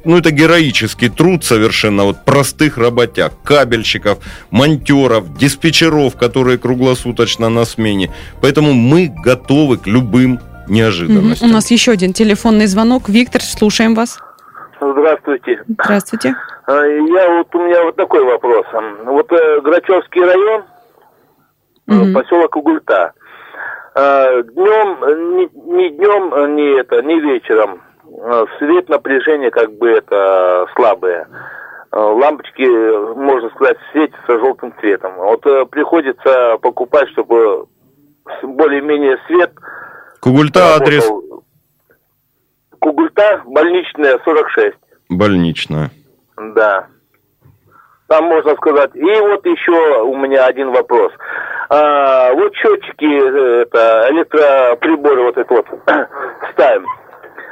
ну, 0.04 0.18
это 0.18 0.30
героический 0.32 1.08
труд 1.08 1.44
совершенно 1.44 2.04
вот 2.04 2.26
простых 2.26 2.76
работяг, 2.76 3.32
кабельщиков, 3.42 4.18
монтеров, 4.50 5.38
диспетчеров, 5.38 6.16
которые 6.16 6.58
круглосуточно 6.58 7.48
на 7.48 7.64
смене. 7.64 8.10
Поэтому 8.42 8.74
мы 8.74 9.10
готовы 9.24 9.78
к 9.78 9.86
любым 9.86 10.40
неожиданностям. 10.68 11.48
У 11.48 11.52
нас 11.52 11.70
еще 11.70 11.92
один 11.92 12.12
телефонный 12.12 12.66
звонок. 12.66 13.08
Виктор, 13.08 13.42
слушаем 13.42 13.94
вас. 13.94 14.18
Здравствуйте. 14.90 15.62
Здравствуйте. 15.68 16.34
А, 16.66 16.84
Я 16.84 17.36
вот 17.36 17.54
у 17.54 17.58
меня 17.60 17.84
вот 17.84 17.96
такой 17.96 18.24
вопрос. 18.24 18.66
Вот 19.04 19.32
э, 19.32 19.60
Грачевский 19.60 20.24
район, 20.24 20.64
э, 21.88 22.12
поселок 22.12 22.56
Угульта. 22.56 23.12
Днем, 23.94 25.36
не, 25.36 25.48
не 25.74 25.90
днем, 25.90 26.34
э, 26.34 26.48
не 26.48 26.80
это, 26.80 27.02
не 27.02 27.20
вечером. 27.20 27.82
Свет 28.58 28.88
напряжение 28.88 29.50
как 29.50 29.72
бы 29.72 29.88
это 29.88 30.66
слабое. 30.74 31.28
Лампочки, 31.92 33.14
можно 33.14 33.50
сказать, 33.50 33.76
светятся 33.92 34.38
желтым 34.38 34.74
цветом. 34.80 35.12
Вот 35.16 35.46
э, 35.46 35.66
приходится 35.66 36.56
покупать, 36.62 37.08
чтобы 37.10 37.66
более-менее 38.42 39.18
свет 39.26 39.52
Кугульта 40.20 40.76
адрес 40.76 41.06
работал. 41.06 41.31
Кугульта, 42.82 43.42
больничная, 43.46 44.18
46. 44.24 44.74
больничная. 45.08 45.90
Да. 46.36 46.86
Там 48.08 48.24
можно 48.24 48.56
сказать. 48.56 48.90
И 48.94 49.20
вот 49.20 49.46
еще 49.46 50.02
у 50.02 50.16
меня 50.16 50.46
один 50.46 50.72
вопрос. 50.72 51.12
А, 51.70 52.32
вот 52.32 52.52
счетчики, 52.56 53.04
э, 53.04 53.62
это 53.62 54.08
электроприборы 54.10 55.22
вот 55.22 55.38
это 55.38 55.54
вот 55.54 55.66
ставим. 56.52 56.86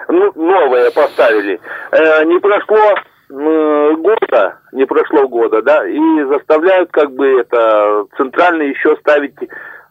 Ну, 0.08 0.32
новые 0.34 0.90
поставили. 0.90 1.60
Э, 1.92 2.24
не 2.24 2.40
прошло 2.40 2.96
года, 3.28 4.58
не 4.72 4.84
прошло 4.84 5.28
года, 5.28 5.62
да, 5.62 5.86
и 5.86 6.24
заставляют 6.24 6.90
как 6.90 7.12
бы 7.12 7.38
это 7.38 8.06
центрально 8.16 8.62
еще 8.62 8.96
ставить 8.96 9.36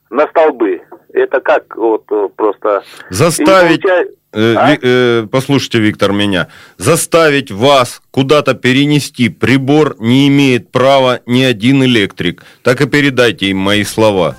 на 0.10 0.28
столбы. 0.28 0.82
Это 1.14 1.40
как 1.42 1.76
вот 1.76 2.04
э, 2.12 2.30
просто... 2.36 2.84
Заставить, 3.10 3.84
получай- 3.84 4.08
э, 4.34 4.56
А? 4.56 4.78
Э, 4.82 5.28
послушайте, 5.32 5.80
Виктор, 5.80 6.12
меня, 6.12 6.48
заставить 6.78 7.52
вас 7.52 8.02
куда-то 8.12 8.54
перенести 8.54 9.30
прибор 9.30 9.96
не 10.00 10.28
имеет 10.28 10.72
права 10.72 11.22
ни 11.26 11.42
один 11.44 11.84
электрик. 11.84 12.44
Так 12.64 12.82
и 12.82 12.88
передайте 12.88 13.48
им 13.48 13.58
мои 13.58 13.84
слова. 13.84 14.36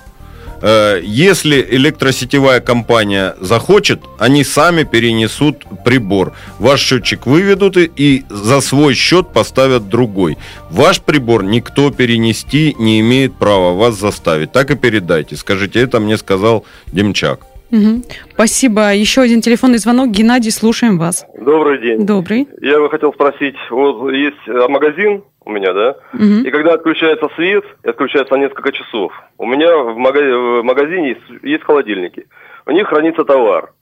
Э, 0.61 0.99
Если 1.03 1.65
электросетевая 1.69 2.59
компания 2.59 3.35
захочет, 3.39 3.99
они 4.19 4.43
сами 4.43 4.83
перенесут 4.83 5.65
прибор. 5.83 6.33
Ваш 6.59 6.81
счетчик 6.81 7.25
выведут 7.25 7.77
и, 7.77 8.23
за 8.29 8.61
свой 8.61 8.93
счет 8.93 9.33
поставят 9.33 9.89
другой. 9.89 10.37
Ваш 10.69 11.01
прибор 11.01 11.43
никто 11.43 11.91
перенести 11.91 12.75
не 12.79 12.99
имеет 12.99 13.33
права 13.35 13.73
вас 13.73 13.99
заставить. 13.99 14.51
Так 14.51 14.71
и 14.71 14.75
передайте. 14.75 15.35
Скажите, 15.35 15.79
это 15.79 15.99
мне 15.99 16.17
сказал 16.17 16.65
Демчак. 16.91 17.39
Угу. 17.71 18.03
Спасибо. 18.33 18.93
Еще 18.93 19.21
один 19.21 19.41
телефонный 19.41 19.77
звонок. 19.77 20.09
Геннадий, 20.11 20.51
слушаем 20.51 20.97
вас. 20.97 21.25
Добрый 21.39 21.81
день. 21.81 22.05
Добрый. 22.05 22.47
Я 22.61 22.79
бы 22.79 22.89
хотел 22.89 23.13
спросить, 23.13 23.55
вот 23.69 24.11
есть 24.11 24.35
э, 24.47 24.67
магазин 24.67 25.23
у 25.43 25.51
меня, 25.51 25.73
да? 25.73 25.95
Мгм. 26.13 26.43
И 26.45 26.51
когда 26.51 26.73
отключается 26.73 27.29
свет, 27.35 27.65
и 27.83 27.89
отключается 27.89 28.35
на 28.35 28.41
несколько 28.41 28.71
часов, 28.71 29.11
у 29.37 29.45
меня 29.45 29.75
в, 29.77 29.97
мага- 29.97 30.37
в 30.37 30.63
магазине 30.63 31.09
есть, 31.09 31.43
есть 31.43 31.63
холодильники. 31.63 32.27
У 32.65 32.71
них 32.71 32.87
хранится 32.87 33.23
товар. 33.23 33.73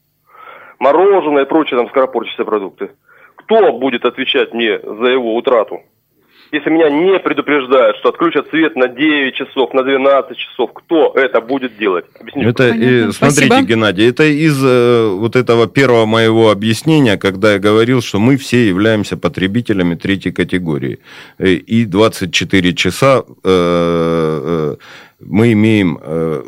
Мороженое 0.79 1.43
и 1.43 1.47
прочие 1.47 1.77
там 1.77 1.89
скоропортящиеся 1.89 2.45
продукты. 2.45 2.91
Кто 3.35 3.73
будет 3.73 4.05
отвечать 4.05 4.53
мне 4.53 4.79
за 4.79 5.05
его 5.07 5.35
утрату? 5.35 5.81
Если 6.51 6.69
меня 6.71 6.89
не 6.89 7.19
предупреждают, 7.19 7.97
что 7.97 8.09
отключат 8.09 8.49
свет 8.49 8.75
на 8.75 8.87
9 8.87 9.35
часов, 9.35 9.73
на 9.73 9.83
12 9.83 10.35
часов, 10.37 10.71
кто 10.73 11.13
это 11.15 11.41
будет 11.41 11.77
делать? 11.77 12.05
Объясните. 12.19 12.49
Это, 12.49 12.69
и, 12.69 13.11
смотрите, 13.11 13.61
Геннадий, 13.61 14.09
это 14.09 14.23
из 14.23 14.59
э, 14.63 15.09
вот 15.13 15.35
этого 15.35 15.67
первого 15.67 16.05
моего 16.07 16.49
объяснения, 16.49 17.17
когда 17.17 17.53
я 17.53 17.59
говорил, 17.59 18.01
что 18.01 18.19
мы 18.19 18.35
все 18.37 18.67
являемся 18.67 19.15
потребителями 19.15 19.95
третьей 19.95 20.31
категории. 20.31 20.97
Э, 21.37 21.49
И 21.49 21.85
24 21.85 22.73
часа 22.73 23.23
э, 23.23 23.25
э, 23.43 24.75
мы 25.19 25.53
имеем, 25.53 25.99
э, 26.01 26.43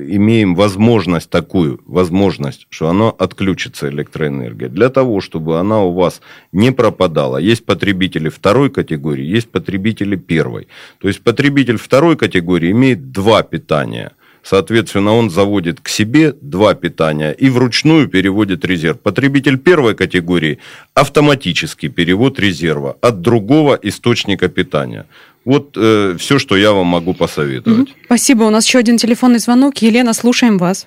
имеем 0.00 0.54
возможность 0.54 1.30
такую, 1.30 1.80
возможность, 1.86 2.66
что 2.70 2.88
оно 2.88 3.14
отключится 3.18 3.88
электроэнергия. 3.88 4.68
Для 4.68 4.88
того, 4.88 5.20
чтобы 5.20 5.58
она 5.58 5.82
у 5.82 5.92
вас 5.92 6.20
не 6.52 6.72
пропадала. 6.72 7.38
Есть 7.38 7.64
потребители 7.64 8.28
второй 8.28 8.70
категории, 8.70 9.24
есть 9.24 9.50
потребители 9.50 10.16
первой. 10.16 10.68
То 10.98 11.08
есть 11.08 11.22
потребитель 11.22 11.76
второй 11.76 12.16
категории 12.16 12.70
имеет 12.70 13.12
два 13.12 13.42
питания. 13.42 14.12
Соответственно, 14.42 15.12
он 15.14 15.30
заводит 15.30 15.80
к 15.80 15.88
себе 15.88 16.32
два 16.40 16.74
питания 16.74 17.32
и 17.32 17.50
вручную 17.50 18.08
переводит 18.08 18.64
резерв. 18.64 18.98
Потребитель 19.00 19.58
первой 19.58 19.94
категории– 19.94 20.58
автоматический 20.94 21.88
перевод 21.88 22.40
резерва 22.40 22.96
от 23.02 23.20
другого 23.20 23.78
источника 23.82 24.48
питания. 24.48 25.06
Вот 25.44 25.70
все, 25.72 26.38
что 26.38 26.56
я 26.56 26.72
вам 26.72 26.86
могу 26.86 27.14
посоветовать. 27.14 27.78
Мгм. 27.90 28.02
Спасибо. 28.04 28.44
У 28.44 28.50
нас 28.50 28.66
еще 28.66 28.78
один 28.78 28.96
телефонный 28.98 29.38
звонок. 29.38 29.78
Елена, 29.78 30.12
слушаем 30.12 30.58
вас. 30.58 30.86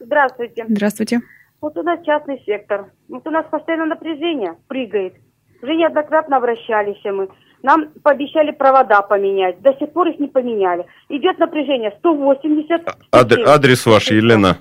Здравствуйте. 0.00 0.64
Здравствуйте. 0.68 1.20
Вот 1.60 1.76
у 1.78 1.82
нас 1.82 1.98
частный 2.04 2.40
сектор. 2.44 2.86
Вот 3.08 3.26
у 3.26 3.30
нас 3.30 3.46
постоянно 3.50 3.86
напряжение 3.86 4.54
прыгает. 4.68 5.14
Уже 5.62 5.74
неоднократно 5.74 6.36
обращались 6.36 7.02
мы. 7.04 7.28
Нам 7.62 7.88
пообещали 8.02 8.50
провода 8.52 9.00
поменять. 9.02 9.60
До 9.62 9.72
сих 9.78 9.90
пор 9.92 10.08
их 10.08 10.20
не 10.20 10.28
поменяли. 10.28 10.84
Идет 11.08 11.38
напряжение 11.38 11.92
180. 11.98 12.82
Адр- 13.10 13.44
адрес 13.48 13.86
ваш, 13.86 14.10
Елена. 14.10 14.58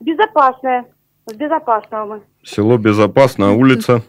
Безопасное. 0.00 0.84
С 1.24 1.34
безопасного 1.34 2.04
мы. 2.04 2.22
Село 2.44 2.76
Безопасная, 2.78 3.50
улица. 3.50 4.02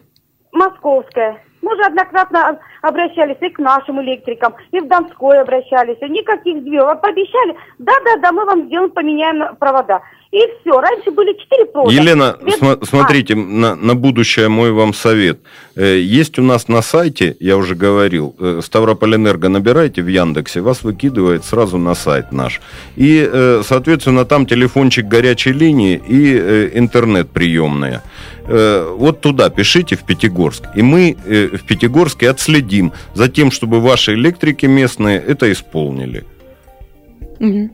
Московская. 0.52 1.42
Мы 1.62 1.72
уже 1.74 1.82
однократно 1.82 2.48
об- 2.48 2.58
обращались 2.82 3.36
и 3.40 3.50
к 3.50 3.58
нашим 3.58 4.00
электрикам, 4.02 4.54
и 4.70 4.80
в 4.80 4.88
Донской 4.88 5.40
обращались. 5.40 6.00
Никаких 6.00 6.60
сдвигов. 6.60 7.00
Пообещали, 7.00 7.56
да-да-да, 7.78 8.32
мы 8.32 8.44
вам 8.44 8.66
сделаем, 8.66 8.90
поменяем 8.90 9.56
провода. 9.56 10.02
И 10.30 10.36
все. 10.60 10.78
Раньше 10.78 11.10
были 11.10 11.32
четыре 11.40 11.64
провода. 11.64 11.94
Елена, 11.94 12.36
сма- 12.60 12.84
смотрите, 12.84 13.34
на, 13.34 13.74
на 13.74 13.94
будущее 13.94 14.48
мой 14.48 14.72
вам 14.72 14.92
совет. 14.92 15.38
Э, 15.74 15.98
Есть 15.98 16.38
у 16.38 16.42
нас 16.42 16.68
на 16.68 16.82
сайте, 16.82 17.34
я 17.40 17.56
уже 17.56 17.74
говорил, 17.74 18.36
э, 18.38 18.60
Ставропольэнерго 18.62 19.48
набирайте 19.48 20.02
в 20.02 20.06
Яндексе, 20.08 20.60
вас 20.60 20.82
выкидывает 20.82 21.46
сразу 21.46 21.78
на 21.78 21.94
сайт 21.94 22.30
наш. 22.32 22.60
И, 22.96 23.26
э, 23.32 23.62
соответственно, 23.64 24.26
там 24.26 24.44
телефончик 24.44 25.06
горячей 25.06 25.52
линии 25.52 25.98
и 26.08 26.78
интернет-приемная. 26.78 28.02
Э, 28.46 28.94
Вот 28.98 29.20
туда 29.22 29.48
пишите 29.48 29.96
в 29.96 30.04
Пятигорск. 30.04 30.64
И 30.76 30.82
мы 30.82 31.16
э, 31.26 31.46
в 31.56 31.64
Пятигорске 31.64 32.28
отследим 32.28 32.92
за 33.14 33.28
тем, 33.28 33.50
чтобы 33.50 33.80
ваши 33.80 34.12
электрики 34.12 34.66
местные 34.66 35.18
это 35.20 35.50
исполнили. 35.50 36.24
Мгм. 37.38 37.70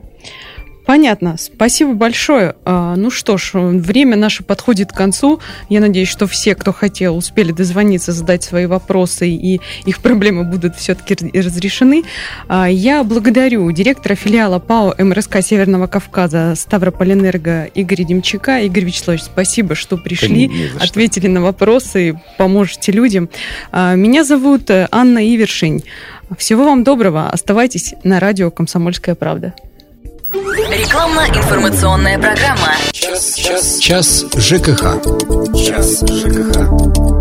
Понятно. 0.85 1.35
Спасибо 1.37 1.93
большое. 1.93 2.55
А, 2.63 2.95
Ну 2.95 3.09
что 3.09 3.37
ж, 3.37 3.51
время 3.53 4.15
наше 4.15 4.43
подходит 4.43 4.91
к 4.91 4.95
концу. 4.95 5.39
Я 5.69 5.79
надеюсь, 5.79 6.07
что 6.07 6.27
все, 6.27 6.55
кто 6.55 6.71
хотел, 6.71 7.17
успели 7.17 7.51
дозвониться, 7.51 8.11
задать 8.11 8.43
свои 8.43 8.65
вопросы, 8.67 9.27
и 9.29 9.61
их 9.85 9.99
проблемы 10.01 10.43
будут 10.43 10.75
все-таки 10.75 11.15
разрешены. 11.39 12.03
А, 12.47 12.69
Я 12.69 13.03
благодарю 13.03 13.71
директора 13.71 14.15
филиала 14.15 14.59
ПАО 14.59 14.95
МРСК 14.97 15.41
Северного 15.41 15.87
Кавказа 15.87 16.53
Ставропольэнерго 16.55 17.65
Игоря 17.73 18.03
Демчака. 18.03 18.59
Игорь 18.59 18.85
Вячеславович, 18.85 19.23
спасибо, 19.23 19.75
что 19.75 19.97
пришли, 19.97 20.47
Да 20.77 20.85
ответили 20.85 21.27
на 21.27 21.41
вопросы, 21.41 22.19
поможете 22.37 22.91
людям. 22.91 23.29
А, 23.71 23.95
Меня 23.95 24.23
зовут 24.23 24.69
э, 24.69 24.87
Анна 24.91 25.25
Ивершин. 25.25 25.81
Всего 26.37 26.65
вам 26.65 26.83
доброго. 26.83 27.29
Оставайтесь 27.29 27.93
на 28.03 28.19
радио 28.19 28.51
«Комсомольская 28.51 29.15
правда». 29.15 29.53
Рекламно-информационная 30.35 32.19
программа. 32.19 32.73
Час 32.91 34.25
ЖКХ. 34.35 35.01
Час 35.55 36.03
ЖКХ. 36.09 37.14